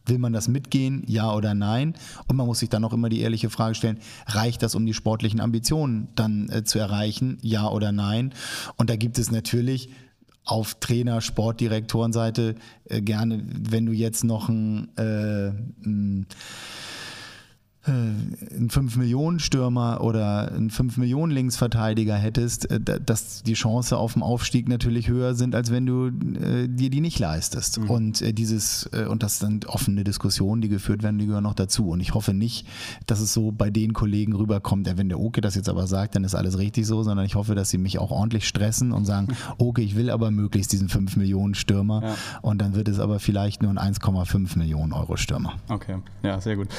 [0.06, 1.96] Will man das mitgehen, ja oder nein?
[2.28, 4.94] Und man muss sich dann auch immer die ehrliche Frage stellen, reicht das, um die
[4.94, 8.34] sportlichen Ambitionen dann äh, zu erreichen, ja oder nein?
[8.76, 9.90] Und da gibt es natürlich
[10.46, 15.50] auf Trainer, Sportdirektorenseite äh, gerne, wenn du jetzt noch ein, äh,
[15.86, 16.28] ein
[17.86, 25.10] äh, einen 5-Millionen-Stürmer oder einen 5-Millionen-Linksverteidiger hättest, äh, dass die Chance auf den Aufstieg natürlich
[25.10, 27.82] höher sind, als wenn du äh, dir die nicht leistest.
[27.82, 27.90] Mhm.
[27.90, 31.56] Und äh, dieses, äh, und das sind offene Diskussionen, die geführt werden, die gehören noch
[31.56, 31.90] dazu.
[31.90, 32.66] Und ich hoffe nicht,
[33.06, 36.16] dass es so bei den Kollegen rüberkommt, ja, wenn der Oke das jetzt aber sagt,
[36.16, 39.04] dann ist alles richtig so, sondern ich hoffe, dass sie mich auch ordentlich stressen und
[39.04, 39.28] sagen,
[39.58, 42.02] Oke, ich will aber möglichst diesen 5-Millionen-Stürmer.
[42.02, 42.16] Ja.
[42.42, 45.56] Und dann wird es aber vielleicht nur ein 1,5 Millionen Euro Stürmer.
[45.68, 46.70] Okay, ja, sehr gut.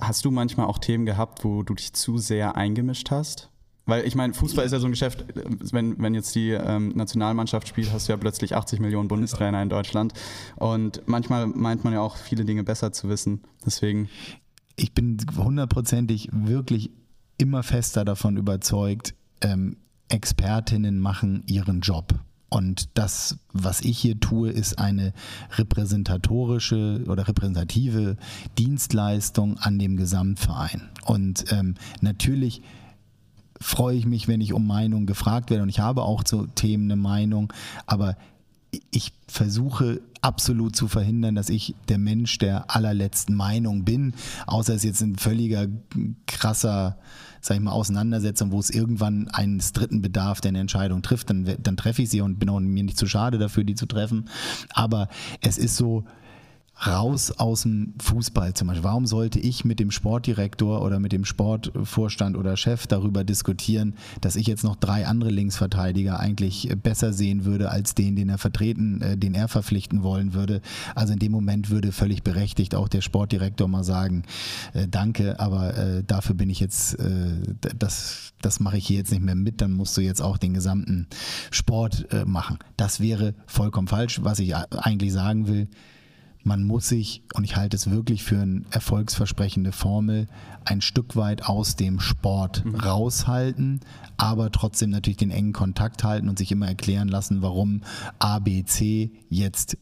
[0.00, 3.50] Hast du manchmal auch Themen gehabt, wo du dich zu sehr eingemischt hast?
[3.88, 5.24] Weil ich meine, Fußball ist ja so ein Geschäft,
[5.72, 9.70] wenn, wenn jetzt die ähm, Nationalmannschaft spielt, hast du ja plötzlich 80 Millionen Bundestrainer in
[9.70, 10.12] Deutschland.
[10.56, 13.40] Und manchmal meint man ja auch, viele Dinge besser zu wissen.
[13.64, 14.10] Deswegen.
[14.76, 16.90] Ich bin hundertprozentig wirklich
[17.38, 19.78] immer fester davon überzeugt, ähm,
[20.10, 22.14] Expertinnen machen ihren Job.
[22.50, 25.12] Und das, was ich hier tue, ist eine
[25.56, 28.16] repräsentatorische oder repräsentative
[28.56, 30.88] Dienstleistung an dem Gesamtverein.
[31.04, 32.62] Und ähm, natürlich
[33.60, 35.62] freue ich mich, wenn ich um Meinung gefragt werde.
[35.62, 37.52] Und ich habe auch zu Themen eine Meinung.
[37.86, 38.16] Aber
[38.90, 44.14] ich versuche absolut zu verhindern, dass ich der Mensch der allerletzten Meinung bin,
[44.46, 45.66] außer es ist jetzt ein völliger
[46.26, 46.98] krasser,
[47.40, 51.56] sag ich mal, Auseinandersetzung, wo es irgendwann eines Dritten bedarf, der eine Entscheidung trifft, dann,
[51.62, 54.28] dann treffe ich sie und bin auch mir nicht zu schade dafür, die zu treffen.
[54.74, 55.08] Aber
[55.40, 56.04] es ist so,
[56.86, 58.84] raus aus dem Fußball zum Beispiel.
[58.84, 64.36] Warum sollte ich mit dem Sportdirektor oder mit dem Sportvorstand oder Chef darüber diskutieren, dass
[64.36, 69.00] ich jetzt noch drei andere Linksverteidiger eigentlich besser sehen würde als den, den er vertreten,
[69.00, 70.60] äh, den er verpflichten wollen würde?
[70.94, 74.22] Also in dem Moment würde völlig berechtigt auch der Sportdirektor mal sagen,
[74.72, 77.32] äh, danke, aber äh, dafür bin ich jetzt, äh,
[77.76, 80.54] das, das mache ich hier jetzt nicht mehr mit, dann musst du jetzt auch den
[80.54, 81.08] gesamten
[81.50, 82.58] Sport äh, machen.
[82.76, 84.20] Das wäre vollkommen falsch.
[84.22, 85.68] Was ich eigentlich sagen will,
[86.48, 90.26] man muss sich, und ich halte es wirklich für eine erfolgsversprechende Formel,
[90.64, 92.74] ein Stück weit aus dem Sport mhm.
[92.74, 93.80] raushalten,
[94.16, 97.82] aber trotzdem natürlich den engen Kontakt halten und sich immer erklären lassen, warum
[98.18, 99.76] ABC jetzt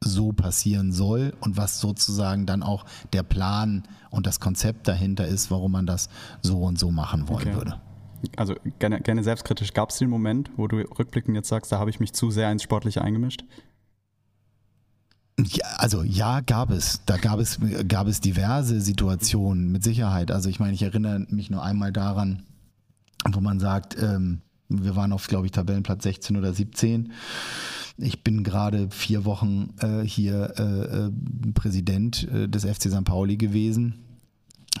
[0.00, 5.50] so passieren soll und was sozusagen dann auch der Plan und das Konzept dahinter ist,
[5.50, 6.08] warum man das
[6.40, 7.54] so und so machen wollen okay.
[7.54, 7.80] würde.
[8.36, 11.90] Also gerne, gerne selbstkritisch, gab es den Moment, wo du rückblickend jetzt sagst, da habe
[11.90, 13.44] ich mich zu sehr ins Sportliche eingemischt?
[15.38, 17.00] Ja, also ja, gab es.
[17.06, 17.58] Da gab es,
[17.88, 20.30] gab es diverse Situationen, mit Sicherheit.
[20.30, 22.42] Also ich meine, ich erinnere mich nur einmal daran,
[23.26, 27.12] wo man sagt, ähm, wir waren auf, glaube ich, Tabellenplatz 16 oder 17.
[27.98, 31.10] Ich bin gerade vier Wochen äh, hier äh, äh
[31.54, 33.04] Präsident äh, des FC St.
[33.04, 34.02] Pauli gewesen.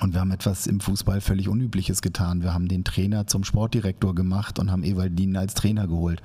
[0.00, 2.42] Und wir haben etwas im Fußball völlig Unübliches getan.
[2.42, 6.22] Wir haben den Trainer zum Sportdirektor gemacht und haben Ewaldin als Trainer geholt.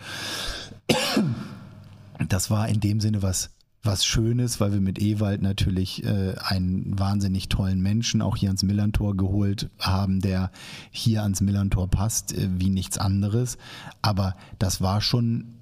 [2.29, 3.49] Das war in dem Sinne was
[3.87, 8.61] was Schönes, weil wir mit Ewald natürlich äh, einen wahnsinnig tollen Menschen auch hier ans
[8.61, 10.51] Millantor geholt haben, der
[10.91, 13.57] hier ans Millantor passt, äh, wie nichts anderes.
[14.03, 15.57] Aber das war schon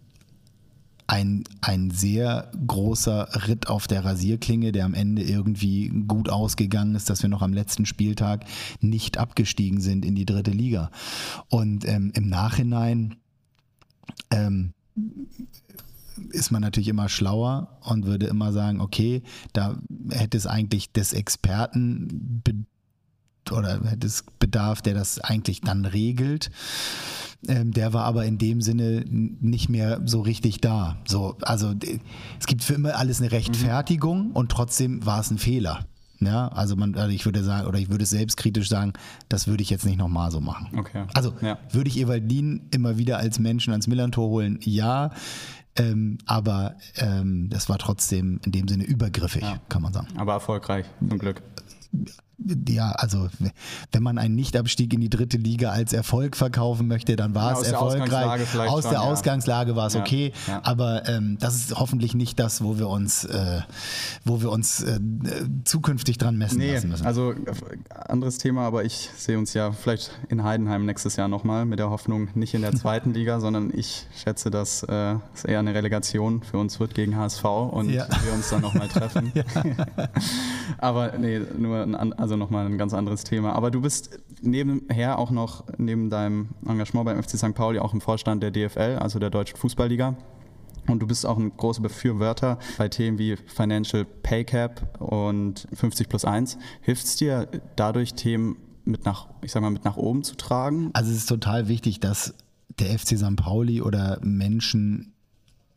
[1.08, 7.10] ein, ein sehr großer Ritt auf der Rasierklinge, der am Ende irgendwie gut ausgegangen ist,
[7.10, 8.46] dass wir noch am letzten Spieltag
[8.82, 10.90] nicht abgestiegen sind in die dritte Liga.
[11.48, 13.16] Und ähm, im Nachhinein
[14.32, 14.74] ähm,
[16.32, 19.78] ist man natürlich immer schlauer und würde immer sagen, okay, da
[20.10, 22.44] hätte es eigentlich des Experten
[23.52, 26.52] oder hätte es Bedarf, der das eigentlich dann regelt.
[27.48, 30.98] Ähm, der war aber in dem Sinne nicht mehr so richtig da.
[31.08, 31.74] So, also
[32.40, 34.32] es gibt für immer alles eine Rechtfertigung mhm.
[34.32, 35.86] und trotzdem war es ein Fehler.
[36.22, 38.94] Ja, also man, also ich würde sagen, oder ich würde selbstkritisch sagen,
[39.28, 40.70] das würde ich jetzt nicht nochmal so machen.
[40.78, 41.06] Okay.
[41.14, 41.60] Also ja.
[41.72, 44.58] würde ich Evaldin immer wieder als Menschen ans Millantor holen?
[44.62, 45.12] Ja.
[45.78, 49.60] Ähm, aber ähm, das war trotzdem in dem Sinne übergriffig, ja.
[49.68, 50.08] kann man sagen.
[50.18, 51.42] Aber erfolgreich, zum Glück
[52.68, 53.30] ja, also
[53.92, 57.62] wenn man einen Nichtabstieg in die dritte Liga als Erfolg verkaufen möchte, dann war ja,
[57.62, 58.42] es erfolgreich.
[58.68, 59.06] Aus schon, der ja.
[59.06, 60.34] Ausgangslage war es ja, okay,
[60.64, 63.62] aber ähm, das ist hoffentlich nicht das, wo wir uns, äh,
[64.26, 65.00] wo wir uns äh,
[65.64, 67.06] zukünftig dran messen nee, lassen müssen.
[67.06, 67.34] Also
[68.08, 71.90] anderes Thema, aber ich sehe uns ja vielleicht in Heidenheim nächstes Jahr nochmal mit der
[71.90, 76.44] Hoffnung nicht in der zweiten Liga, sondern ich schätze, dass äh, es eher eine Relegation
[76.44, 79.32] für uns wird gegen HSV und wir uns dann nochmal treffen.
[80.78, 83.54] aber nee, nur ein, also nochmal ein ganz anderes Thema.
[83.54, 87.54] Aber du bist nebenher auch noch, neben deinem Engagement beim FC St.
[87.54, 90.18] Pauli, auch im Vorstand der DFL, also der Deutschen Fußballliga.
[90.88, 96.10] Und du bist auch ein großer Befürworter bei Themen wie Financial Pay Cap und 50
[96.10, 96.58] plus 1.
[96.82, 100.90] Hilft es dir dadurch, Themen mit nach, ich sag mal, mit nach oben zu tragen?
[100.94, 102.34] Also es ist total wichtig, dass
[102.80, 103.36] der FC St.
[103.36, 105.14] Pauli oder Menschen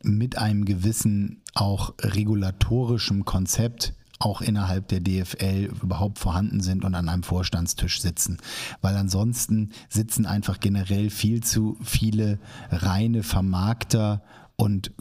[0.01, 7.07] mit einem gewissen auch regulatorischem Konzept auch innerhalb der DFL überhaupt vorhanden sind und an
[7.07, 8.37] einem Vorstandstisch sitzen.
[8.81, 12.37] Weil ansonsten sitzen einfach generell viel zu viele
[12.69, 14.21] reine Vermarkter
[14.57, 14.91] und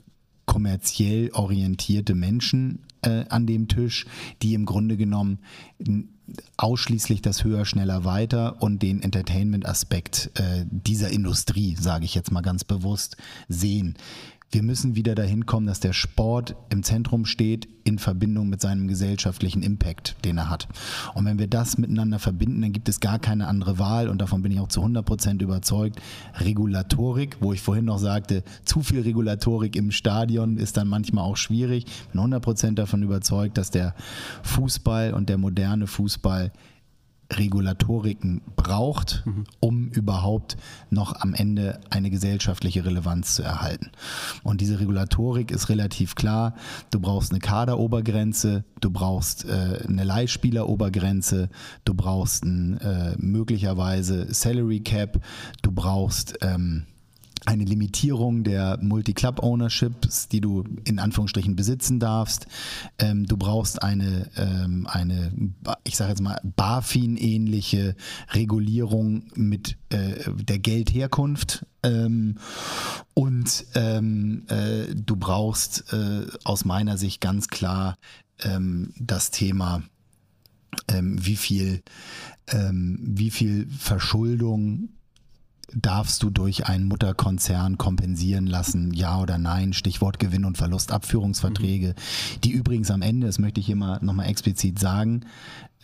[0.46, 4.06] kommerziell orientierte Menschen äh, an dem Tisch,
[4.42, 5.40] die im Grunde genommen
[6.56, 12.42] ausschließlich das höher, schneller, weiter und den Entertainment-Aspekt äh, dieser Industrie, sage ich jetzt mal
[12.42, 13.16] ganz bewusst,
[13.48, 13.96] sehen.
[14.50, 18.88] Wir müssen wieder dahin kommen, dass der Sport im Zentrum steht in Verbindung mit seinem
[18.88, 20.68] gesellschaftlichen Impact, den er hat.
[21.14, 24.40] Und wenn wir das miteinander verbinden, dann gibt es gar keine andere Wahl und davon
[24.40, 26.00] bin ich auch zu 100 Prozent überzeugt.
[26.40, 31.36] Regulatorik, wo ich vorhin noch sagte, zu viel Regulatorik im Stadion ist dann manchmal auch
[31.36, 31.84] schwierig.
[31.86, 33.94] Ich bin 100 Prozent davon überzeugt, dass der
[34.44, 36.52] Fußball und der moderne Fußball
[37.32, 39.44] Regulatoriken braucht, mhm.
[39.60, 40.56] um überhaupt
[40.90, 43.90] noch am Ende eine gesellschaftliche Relevanz zu erhalten.
[44.42, 46.54] Und diese Regulatorik ist relativ klar.
[46.90, 51.50] Du brauchst eine Kaderobergrenze, du brauchst äh, eine Leihspielerobergrenze,
[51.84, 55.20] du brauchst ein, äh, möglicherweise Salary Cap,
[55.62, 56.86] du brauchst ähm,
[57.48, 62.46] eine Limitierung der Multi-Club-Ownerships, die du in Anführungsstrichen besitzen darfst.
[62.98, 65.32] Ähm, du brauchst eine, ähm, eine
[65.82, 67.96] ich sage jetzt mal, BaFin-ähnliche
[68.32, 71.64] Regulierung mit äh, der Geldherkunft.
[71.82, 72.36] Ähm,
[73.14, 77.96] und ähm, äh, du brauchst äh, aus meiner Sicht ganz klar
[78.40, 79.82] ähm, das Thema,
[80.88, 81.82] ähm, wie viel,
[82.50, 84.88] wie viel Verschuldung
[85.74, 92.40] darfst du durch einen Mutterkonzern kompensieren lassen, ja oder nein, Stichwort Gewinn- und Verlustabführungsverträge, mhm.
[92.42, 95.26] die übrigens am Ende, das möchte ich hier mal nochmal explizit sagen,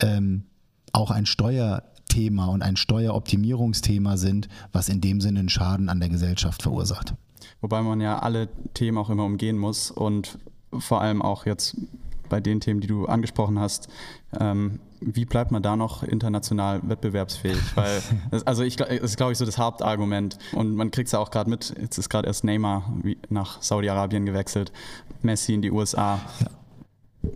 [0.00, 0.44] ähm,
[0.92, 6.08] auch ein Steuerthema und ein Steueroptimierungsthema sind, was in dem Sinne einen Schaden an der
[6.08, 7.14] Gesellschaft verursacht.
[7.60, 10.38] Wobei man ja alle Themen auch immer umgehen muss und
[10.78, 11.76] vor allem auch jetzt
[12.34, 13.86] bei den Themen, die du angesprochen hast,
[14.40, 17.76] ähm, wie bleibt man da noch international wettbewerbsfähig?
[17.76, 20.36] Weil, das, also ich, das ist, glaube ich, so das Hauptargument.
[20.52, 21.72] Und man kriegt es ja auch gerade mit.
[21.80, 22.92] Jetzt ist gerade erst Neymar
[23.28, 24.72] nach Saudi-Arabien gewechselt,
[25.22, 26.20] Messi in die USA.
[26.40, 27.30] Ja.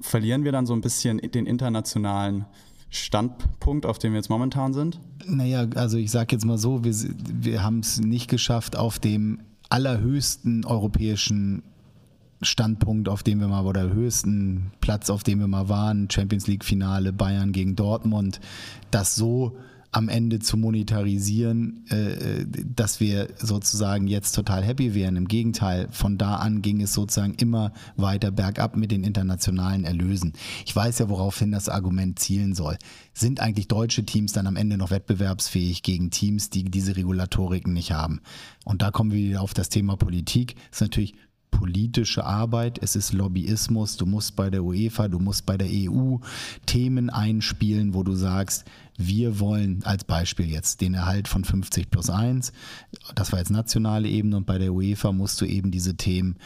[0.00, 2.46] Verlieren wir dann so ein bisschen den internationalen
[2.88, 4.98] Standpunkt, auf dem wir jetzt momentan sind?
[5.26, 9.40] Naja, also ich sage jetzt mal so, wir, wir haben es nicht geschafft, auf dem
[9.68, 11.62] allerhöchsten europäischen
[12.42, 16.64] Standpunkt, auf dem wir mal, oder höchsten Platz, auf dem wir mal waren, Champions League
[16.64, 18.40] Finale Bayern gegen Dortmund,
[18.90, 19.56] das so
[19.90, 25.16] am Ende zu monetarisieren, äh, dass wir sozusagen jetzt total happy wären.
[25.16, 30.34] Im Gegenteil, von da an ging es sozusagen immer weiter bergab mit den internationalen Erlösen.
[30.66, 32.76] Ich weiß ja, woraufhin das Argument zielen soll.
[33.14, 37.92] Sind eigentlich deutsche Teams dann am Ende noch wettbewerbsfähig gegen Teams, die diese Regulatoriken nicht
[37.92, 38.20] haben?
[38.64, 40.56] Und da kommen wir wieder auf das Thema Politik.
[40.70, 41.14] Das ist natürlich
[41.50, 46.18] politische Arbeit, es ist Lobbyismus, du musst bei der UEFA, du musst bei der EU
[46.66, 48.64] Themen einspielen, wo du sagst,
[48.96, 52.52] wir wollen als Beispiel jetzt den Erhalt von 50 plus 1,
[53.14, 56.36] das war jetzt nationale Ebene und bei der UEFA musst du eben diese Themen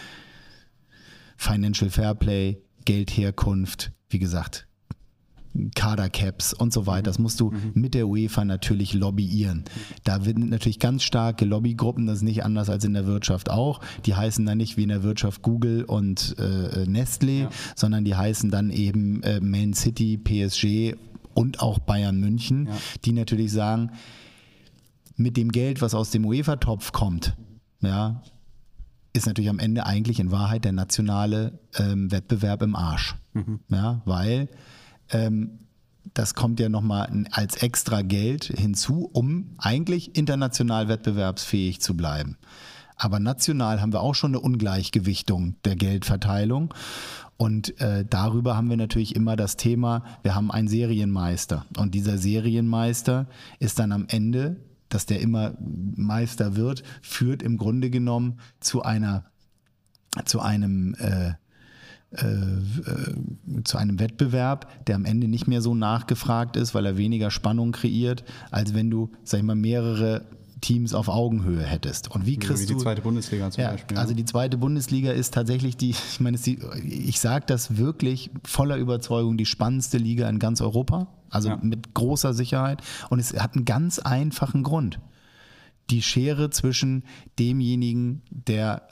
[1.36, 4.66] Financial Fairplay, Geldherkunft, wie gesagt,
[5.74, 7.02] Kadercaps und so weiter.
[7.02, 7.72] Das musst du mhm.
[7.74, 9.64] mit der UEFA natürlich lobbyieren.
[10.04, 13.80] Da wird natürlich ganz starke Lobbygruppen, das ist nicht anders als in der Wirtschaft auch.
[14.06, 17.50] Die heißen dann nicht wie in der Wirtschaft Google und äh, Nestle, ja.
[17.76, 20.96] sondern die heißen dann eben äh, Man City, PSG
[21.34, 22.72] und auch Bayern München, ja.
[23.04, 23.90] die natürlich sagen,
[25.16, 27.36] mit dem Geld, was aus dem UEFA-Topf kommt,
[27.80, 28.22] ja,
[29.12, 33.16] ist natürlich am Ende eigentlich in Wahrheit der nationale ähm, Wettbewerb im Arsch.
[33.34, 33.60] Mhm.
[33.68, 34.48] Ja, weil
[35.12, 35.58] ähm,
[36.14, 42.36] das kommt ja nochmal als extra Geld hinzu, um eigentlich international wettbewerbsfähig zu bleiben.
[42.96, 46.74] Aber national haben wir auch schon eine Ungleichgewichtung der Geldverteilung.
[47.36, 51.66] Und äh, darüber haben wir natürlich immer das Thema, wir haben einen Serienmeister.
[51.76, 53.26] Und dieser Serienmeister
[53.58, 54.56] ist dann am Ende,
[54.88, 59.24] dass der immer Meister wird, führt im Grunde genommen zu einer,
[60.24, 61.32] zu einem äh,
[62.14, 66.96] äh, äh, zu einem Wettbewerb, der am Ende nicht mehr so nachgefragt ist, weil er
[66.96, 70.26] weniger Spannung kreiert, als wenn du, sag ich mal, mehrere
[70.60, 72.10] Teams auf Augenhöhe hättest.
[72.10, 72.78] Und wie kriegst wie die du.
[72.78, 73.98] Die zweite Bundesliga zum ja, Beispiel.
[73.98, 78.76] Also die zweite Bundesliga ist tatsächlich die, ich meine, die, ich sage das wirklich voller
[78.76, 81.08] Überzeugung, die spannendste Liga in ganz Europa.
[81.28, 81.58] Also ja.
[81.60, 82.82] mit großer Sicherheit.
[83.10, 85.00] Und es hat einen ganz einfachen Grund.
[85.90, 87.04] Die Schere zwischen
[87.38, 88.88] demjenigen, der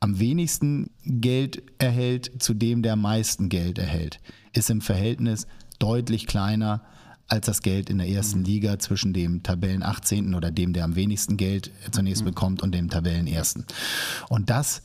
[0.00, 4.20] am wenigsten Geld erhält zu dem, der am meisten Geld erhält,
[4.52, 5.46] ist im Verhältnis
[5.78, 6.82] deutlich kleiner
[7.28, 8.46] als das Geld in der ersten mhm.
[8.46, 10.34] Liga zwischen dem Tabellen 18.
[10.34, 12.28] oder dem, der am wenigsten Geld zunächst mhm.
[12.28, 13.66] bekommt und dem Tabellen ersten.
[14.28, 14.82] Und das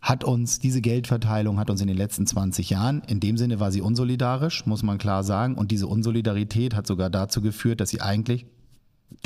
[0.00, 3.72] hat uns, diese Geldverteilung hat uns in den letzten 20 Jahren, in dem Sinne war
[3.72, 5.56] sie unsolidarisch, muss man klar sagen.
[5.56, 8.46] Und diese Unsolidarität hat sogar dazu geführt, dass sie eigentlich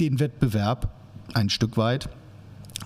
[0.01, 0.95] den Wettbewerb
[1.35, 2.09] ein Stück weit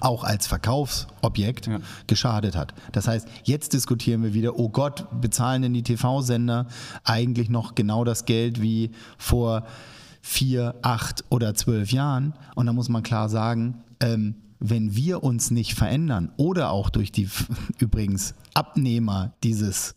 [0.00, 1.78] auch als Verkaufsobjekt ja.
[2.06, 2.74] geschadet hat.
[2.92, 6.66] Das heißt, jetzt diskutieren wir wieder, oh Gott, bezahlen denn die TV-Sender
[7.04, 9.64] eigentlich noch genau das Geld wie vor
[10.22, 12.34] vier, acht oder zwölf Jahren?
[12.54, 17.12] Und da muss man klar sagen, ähm, wenn wir uns nicht verändern oder auch durch
[17.12, 17.28] die
[17.78, 19.94] übrigens Abnehmer dieses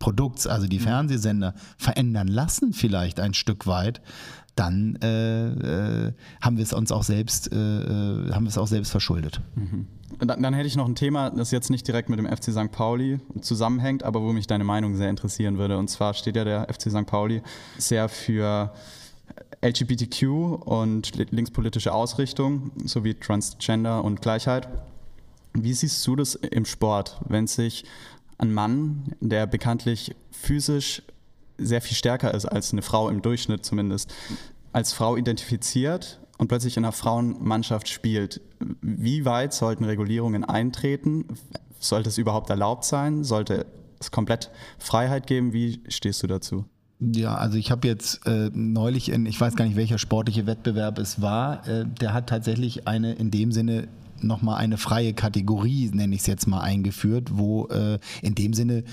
[0.00, 0.78] Produkts, also die.
[0.80, 4.00] Fernsehsender, verändern lassen vielleicht ein Stück weit,
[4.60, 8.66] dann äh, äh, haben wir es uns auch selbst, äh, äh, haben wir es auch
[8.66, 9.40] selbst verschuldet.
[9.54, 9.86] Mhm.
[10.18, 12.70] Dann, dann, hätte ich noch ein Thema, das jetzt nicht direkt mit dem FC St.
[12.70, 15.78] Pauli zusammenhängt, aber wo mich deine Meinung sehr interessieren würde.
[15.78, 17.06] Und zwar steht ja der FC St.
[17.06, 17.42] Pauli
[17.78, 18.74] sehr für
[19.62, 20.22] LGBTQ
[20.66, 24.68] und linkspolitische Ausrichtung sowie Transgender und Gleichheit.
[25.54, 27.84] Wie siehst du das im Sport, wenn sich
[28.36, 31.02] ein Mann, der bekanntlich physisch
[31.60, 34.12] sehr viel stärker ist als eine Frau im Durchschnitt zumindest,
[34.72, 38.40] als Frau identifiziert und plötzlich in einer Frauenmannschaft spielt.
[38.80, 41.26] Wie weit sollten Regulierungen eintreten?
[41.78, 43.24] Sollte es überhaupt erlaubt sein?
[43.24, 43.66] Sollte
[43.98, 45.52] es komplett Freiheit geben?
[45.52, 46.64] Wie stehst du dazu?
[47.00, 50.98] Ja, also ich habe jetzt äh, neulich in, ich weiß gar nicht, welcher sportliche Wettbewerb
[50.98, 53.88] es war, äh, der hat tatsächlich eine in dem Sinne
[54.22, 58.84] nochmal eine freie Kategorie, nenne ich es jetzt mal, eingeführt, wo äh, in dem Sinne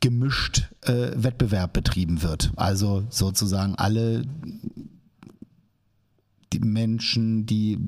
[0.00, 2.52] gemischt äh, Wettbewerb betrieben wird.
[2.56, 4.24] Also sozusagen alle
[6.52, 7.78] die Menschen, die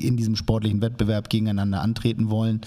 [0.00, 2.60] in diesem sportlichen Wettbewerb gegeneinander antreten wollen,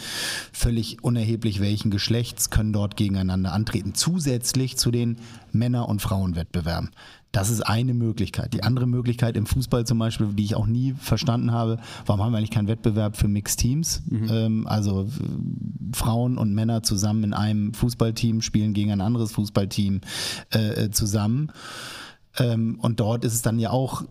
[0.51, 3.93] völlig unerheblich welchen Geschlechts, können dort gegeneinander antreten.
[3.93, 5.17] Zusätzlich zu den
[5.51, 6.91] Männer- und Frauenwettbewerben.
[7.35, 8.53] Das ist eine Möglichkeit.
[8.53, 12.31] Die andere Möglichkeit im Fußball zum Beispiel, die ich auch nie verstanden habe, warum haben
[12.31, 14.03] wir eigentlich keinen Wettbewerb für Mixed Teams?
[14.09, 14.27] Mhm.
[14.31, 15.09] Ähm, also
[15.91, 19.99] Frauen und Männer zusammen in einem Fußballteam spielen gegen ein anderes Fußballteam
[20.51, 21.51] äh, zusammen.
[22.37, 24.03] Ähm, und dort ist es dann ja auch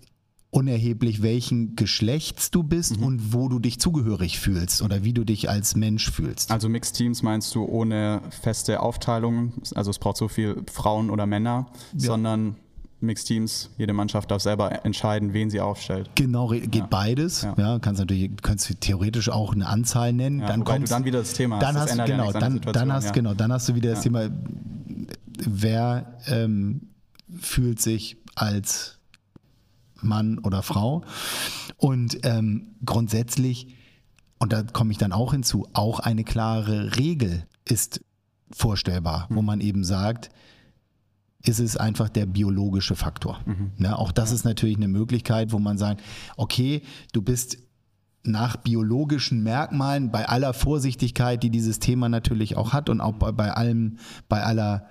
[0.51, 3.05] unerheblich, welchen Geschlechts du bist mhm.
[3.05, 6.53] und wo du dich zugehörig fühlst oder wie du dich als Mensch fühlst.
[6.53, 11.25] Also Mixed Teams meinst du ohne feste Aufteilung, also es braucht so viel Frauen oder
[11.25, 12.01] Männer, ja.
[12.01, 12.57] sondern
[13.05, 16.11] Mixed Teams, jede Mannschaft darf selber entscheiden, wen sie aufstellt.
[16.15, 16.87] Genau, geht ja.
[16.87, 17.43] beides.
[17.43, 17.55] Ja.
[17.57, 17.79] ja.
[17.79, 20.41] kannst natürlich, kannst theoretisch auch eine Anzahl nennen.
[20.41, 21.59] Ja, dann kommt dann wieder das Thema.
[21.59, 24.29] Dann hast, hast genau, dann, dann hast genau, dann hast du wieder das Thema,
[25.39, 26.89] wer ähm,
[27.41, 28.99] fühlt sich als
[30.01, 31.03] Mann oder Frau.
[31.77, 33.75] Und ähm, grundsätzlich,
[34.39, 38.01] und da komme ich dann auch hinzu, auch eine klare Regel ist
[38.51, 39.37] vorstellbar, mhm.
[39.37, 40.31] wo man eben sagt,
[41.45, 43.41] ist es einfach der biologische Faktor.
[43.45, 43.73] Mhm.
[43.79, 46.03] Ja, auch das ist natürlich eine Möglichkeit, wo man sagt,
[46.37, 46.83] okay,
[47.13, 47.59] du bist
[48.23, 53.33] nach biologischen Merkmalen, bei aller Vorsichtigkeit, die dieses Thema natürlich auch hat und auch bei,
[53.33, 54.89] bei allem, bei aller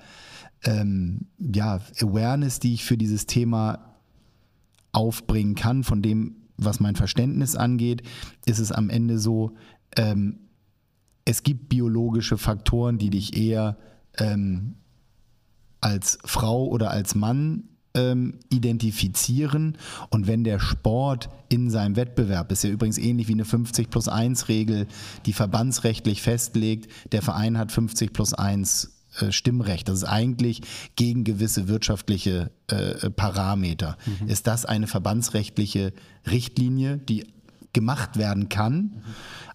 [0.64, 3.98] ähm, ja, Awareness, die ich für dieses Thema
[4.92, 8.04] aufbringen kann, von dem, was mein Verständnis angeht,
[8.46, 9.56] ist es am Ende so,
[9.98, 10.40] ähm,
[11.26, 13.78] es gibt biologische Faktoren, die dich eher
[14.20, 14.76] ähm,
[15.84, 17.64] als Frau oder als Mann
[17.94, 19.78] ähm, identifizieren.
[20.10, 24.08] Und wenn der Sport in seinem Wettbewerb, ist ja übrigens ähnlich wie eine 50 plus
[24.08, 24.88] 1 Regel,
[25.26, 29.88] die verbandsrechtlich festlegt, der Verein hat 50 plus 1 äh, Stimmrecht.
[29.88, 30.62] Das ist eigentlich
[30.96, 33.98] gegen gewisse wirtschaftliche äh, Parameter.
[34.06, 34.28] Mhm.
[34.28, 35.94] Ist das eine verbandsrechtliche
[36.30, 37.28] Richtlinie, die
[37.74, 39.04] gemacht werden kann?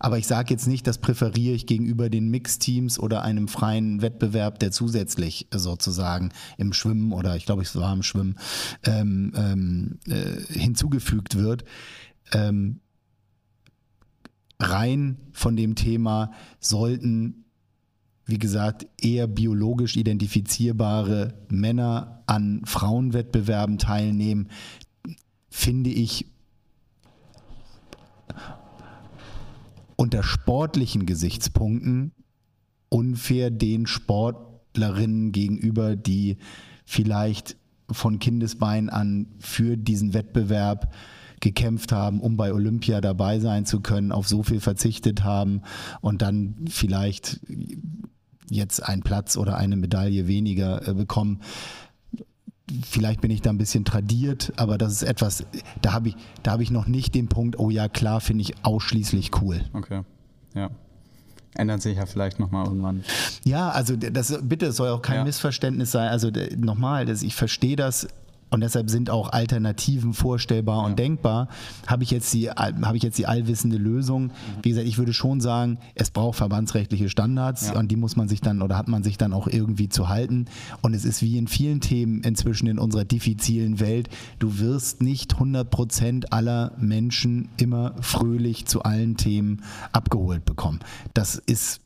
[0.01, 4.59] Aber ich sage jetzt nicht, das präferiere ich gegenüber den Mixteams oder einem freien Wettbewerb,
[4.59, 8.37] der zusätzlich sozusagen im Schwimmen oder ich glaube, es war im Schwimmen
[8.85, 11.65] ähm, ähm, äh, hinzugefügt wird.
[12.33, 12.81] Ähm,
[14.61, 17.45] rein von dem Thema sollten
[18.29, 24.49] wie gesagt, eher biologisch identifizierbare Männer an Frauenwettbewerben teilnehmen,
[25.49, 26.27] finde ich
[29.97, 32.13] unter sportlichen Gesichtspunkten
[32.89, 36.39] unfair den Sportlerinnen gegenüber, die
[36.85, 37.57] vielleicht
[37.91, 40.93] von Kindesbein an für diesen Wettbewerb
[41.41, 45.63] gekämpft haben, um bei Olympia dabei sein zu können, auf so viel verzichtet haben
[46.01, 47.41] und dann vielleicht
[48.51, 51.41] jetzt einen Platz oder eine Medaille weniger äh, bekommen.
[52.87, 55.45] Vielleicht bin ich da ein bisschen tradiert, aber das ist etwas,
[55.81, 59.31] da habe ich, da ich noch nicht den Punkt, oh ja, klar, finde ich ausschließlich
[59.41, 59.65] cool.
[59.73, 60.03] Okay,
[60.55, 60.71] ja
[61.55, 63.05] ändert sich ja vielleicht nochmal irgendwann.
[63.45, 65.25] Ja, also das bitte, es soll auch kein ja.
[65.25, 66.09] Missverständnis sein.
[66.09, 68.09] Also nochmal, ich verstehe das
[68.51, 70.87] und deshalb sind auch Alternativen vorstellbar ja.
[70.87, 71.49] und denkbar,
[71.87, 74.25] habe ich, jetzt die, habe ich jetzt die allwissende Lösung.
[74.25, 74.31] Mhm.
[74.63, 77.79] Wie gesagt, ich würde schon sagen, es braucht verbandsrechtliche Standards ja.
[77.79, 80.47] und die muss man sich dann oder hat man sich dann auch irgendwie zu halten.
[80.83, 85.35] Und es ist wie in vielen Themen inzwischen in unserer diffizilen Welt, du wirst nicht
[85.35, 90.81] 100 Prozent aller Menschen immer fröhlich zu allen Themen abgeholt bekommen.
[91.15, 91.81] Das ist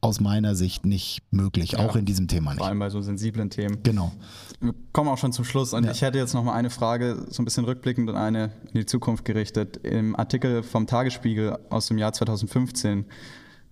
[0.00, 2.58] aus meiner Sicht nicht möglich, ja, auch in diesem Thema nicht.
[2.58, 3.82] Vor allem bei so sensiblen Themen.
[3.82, 4.12] Genau.
[4.60, 5.90] Wir kommen auch schon zum Schluss und ja.
[5.90, 8.86] ich hätte jetzt noch mal eine Frage, so ein bisschen rückblickend und eine in die
[8.86, 9.78] Zukunft gerichtet.
[9.78, 13.06] Im Artikel vom Tagesspiegel aus dem Jahr 2015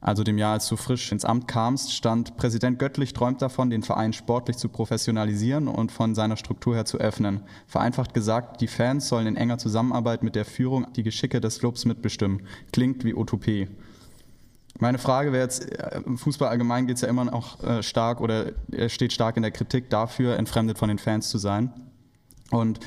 [0.05, 3.83] also dem Jahr, als du frisch ins Amt kamst, stand, Präsident Göttlich träumt davon, den
[3.83, 7.41] Verein sportlich zu professionalisieren und von seiner Struktur her zu öffnen.
[7.67, 11.87] Vereinfacht gesagt, die Fans sollen in enger Zusammenarbeit mit der Führung die Geschicke des Clubs
[11.87, 12.43] mitbestimmen.
[12.71, 13.69] Klingt wie Utopie.
[14.81, 18.21] Meine Frage wäre jetzt, äh, im Fußball allgemein geht es ja immer noch äh, stark
[18.21, 21.73] oder er steht stark in der Kritik dafür, entfremdet von den Fans zu sein.
[22.51, 22.81] Und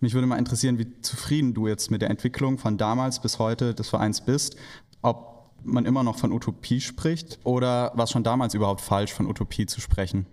[0.00, 3.74] mich würde mal interessieren, wie zufrieden du jetzt mit der Entwicklung von damals bis heute
[3.74, 4.56] des Vereins bist,
[5.00, 9.66] ob man immer noch von Utopie spricht oder was schon damals überhaupt falsch von Utopie
[9.66, 10.26] zu sprechen.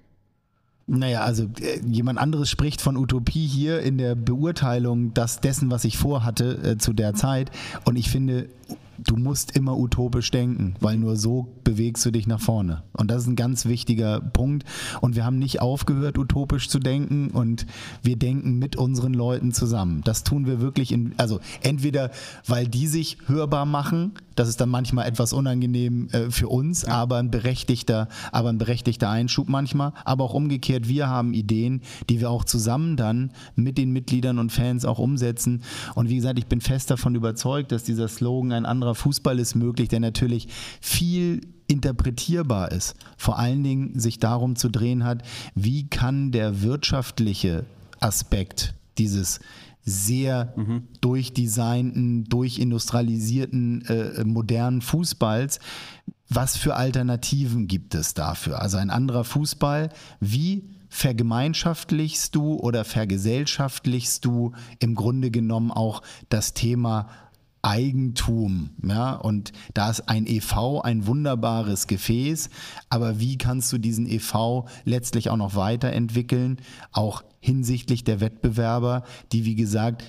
[0.87, 5.85] Naja, also äh, jemand anderes spricht von Utopie hier in der Beurteilung das dessen, was
[5.85, 7.51] ich vorhatte äh, zu der Zeit.
[7.85, 8.49] Und ich finde,
[9.05, 12.83] du musst immer utopisch denken, weil nur so bewegst du dich nach vorne.
[12.93, 14.65] Und das ist ein ganz wichtiger Punkt.
[15.01, 17.65] Und wir haben nicht aufgehört, utopisch zu denken und
[18.03, 20.01] wir denken mit unseren Leuten zusammen.
[20.03, 22.11] Das tun wir wirklich in, also entweder,
[22.47, 26.93] weil die sich hörbar machen, das ist dann manchmal etwas unangenehm äh, für uns, ja.
[26.93, 29.91] aber ein berechtigter, aber ein berechtigter Einschub manchmal.
[30.05, 34.53] Aber auch umgekehrt, wir haben Ideen, die wir auch zusammen dann mit den Mitgliedern und
[34.53, 35.63] Fans auch umsetzen.
[35.93, 39.55] Und wie gesagt, ich bin fest davon überzeugt, dass dieser Slogan ein anderer Fußball ist
[39.55, 40.47] möglich, der natürlich
[40.81, 42.95] viel interpretierbar ist.
[43.17, 45.23] Vor allen Dingen sich darum zu drehen hat,
[45.55, 47.65] wie kann der wirtschaftliche
[47.99, 49.39] Aspekt dieses
[49.89, 50.83] sehr mhm.
[51.01, 55.59] durchdesignten, durchindustrialisierten, äh, modernen Fußballs.
[56.27, 58.61] Was für Alternativen gibt es dafür?
[58.61, 66.53] Also ein anderer Fußball, wie vergemeinschaftlichst du oder vergesellschaftlichst du im Grunde genommen auch das
[66.53, 67.09] Thema
[67.61, 72.49] Eigentum, ja, und da ist ein EV ein wunderbares Gefäß,
[72.89, 76.57] aber wie kannst du diesen EV letztlich auch noch weiterentwickeln,
[76.93, 79.03] auch hinsichtlich der Wettbewerber,
[79.33, 80.03] die wie gesagt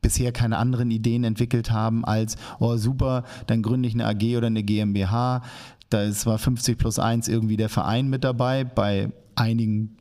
[0.00, 4.46] bisher keine anderen Ideen entwickelt haben als, oh super, dann gründe ich eine AG oder
[4.46, 5.42] eine GmbH,
[5.90, 9.96] da ist zwar 50 plus 1 irgendwie der Verein mit dabei, bei einigen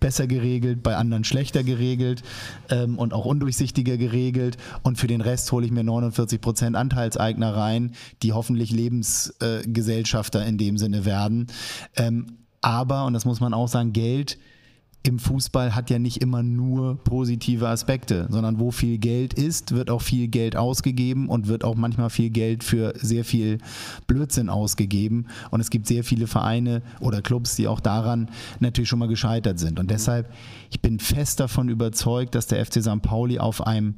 [0.00, 2.22] besser geregelt, bei anderen schlechter geregelt
[2.70, 4.56] ähm, und auch undurchsichtiger geregelt.
[4.82, 7.92] Und für den Rest hole ich mir 49 Prozent Anteilseigner rein,
[8.22, 11.48] die hoffentlich Lebensgesellschafter äh, in dem Sinne werden.
[11.96, 14.38] Ähm, aber, und das muss man auch sagen, Geld
[15.08, 19.88] im Fußball hat ja nicht immer nur positive Aspekte, sondern wo viel Geld ist, wird
[19.88, 23.56] auch viel Geld ausgegeben und wird auch manchmal viel Geld für sehr viel
[24.06, 25.26] Blödsinn ausgegeben.
[25.50, 28.30] Und es gibt sehr viele Vereine oder Clubs, die auch daran
[28.60, 29.80] natürlich schon mal gescheitert sind.
[29.80, 30.30] Und deshalb,
[30.70, 33.00] ich bin fest davon überzeugt, dass der FC St.
[33.00, 33.94] Pauli auf einem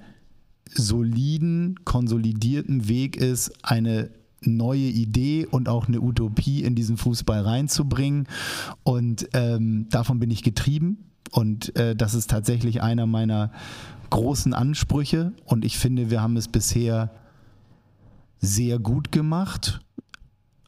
[0.72, 4.10] soliden, konsolidierten Weg ist, eine
[4.42, 8.26] neue Idee und auch eine Utopie in diesen Fußball reinzubringen.
[8.82, 11.04] Und ähm, davon bin ich getrieben.
[11.30, 13.52] Und äh, das ist tatsächlich einer meiner
[14.10, 15.32] großen Ansprüche.
[15.44, 17.10] Und ich finde, wir haben es bisher
[18.40, 19.80] sehr gut gemacht.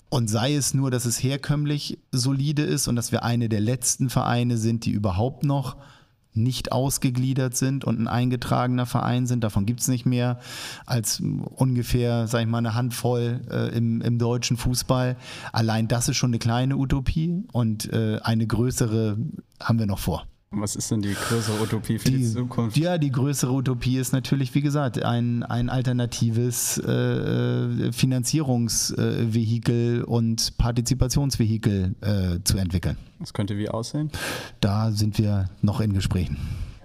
[0.09, 4.11] Und sei es nur, dass es herkömmlich solide ist und dass wir eine der letzten
[4.11, 5.77] Vereine sind, die überhaupt noch
[6.35, 9.45] nicht ausgegliedert sind und ein eingetragener Verein sind.
[9.45, 10.41] Davon gibt es nicht mehr
[10.87, 15.17] als ungefähr, sag ich mal, eine Handvoll äh, im, im, deutschen Fußball.
[15.53, 19.19] Allein das ist schon eine kleine Utopie und äh, eine größere
[19.61, 20.27] haben wir noch vor.
[20.55, 22.77] Was ist denn die größere Utopie für die, die, Zukunft?
[22.77, 30.59] Ja, die größere Utopie ist natürlich, wie gesagt, ein, ein alternatives äh, äh Finanzierungsvehikel und
[30.59, 32.99] Partizipationsvehikel äh, zu entwickeln.
[33.19, 34.11] Das könnte wie aussehen?
[34.61, 36.37] Da sind wir noch in Gesprächen.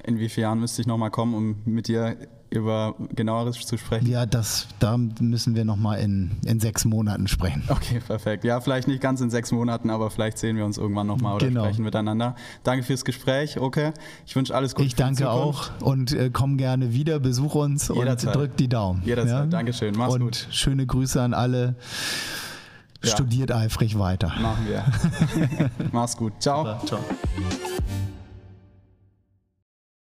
[0.06, 2.16] In wie vielen Jahren müsste ich nochmal kommen, um mit dir
[2.50, 4.08] über genaueres zu sprechen?
[4.08, 7.64] Ja, das, da müssen wir nochmal in, in sechs Monaten sprechen.
[7.68, 8.44] Okay, perfekt.
[8.44, 11.48] Ja, vielleicht nicht ganz in sechs Monaten, aber vielleicht sehen wir uns irgendwann nochmal oder
[11.48, 11.64] genau.
[11.64, 12.36] sprechen miteinander.
[12.64, 13.92] Danke fürs Gespräch, okay.
[14.26, 14.88] Ich wünsche alles Gute.
[14.88, 18.36] Ich danke auch und äh, komm gerne wieder, besuch uns Jederzeit.
[18.36, 19.02] und drück die Daumen.
[19.04, 19.46] Jederzeit, ja?
[19.46, 19.96] Dankeschön.
[19.98, 20.48] Mach's und gut.
[20.52, 21.76] Schöne Grüße an alle.
[23.04, 23.12] Ja.
[23.12, 24.34] Studiert eifrig weiter.
[24.40, 24.86] Machen wir.
[25.92, 26.34] Mach's gut.
[26.40, 26.80] Ciao.
[26.86, 27.00] Ciao.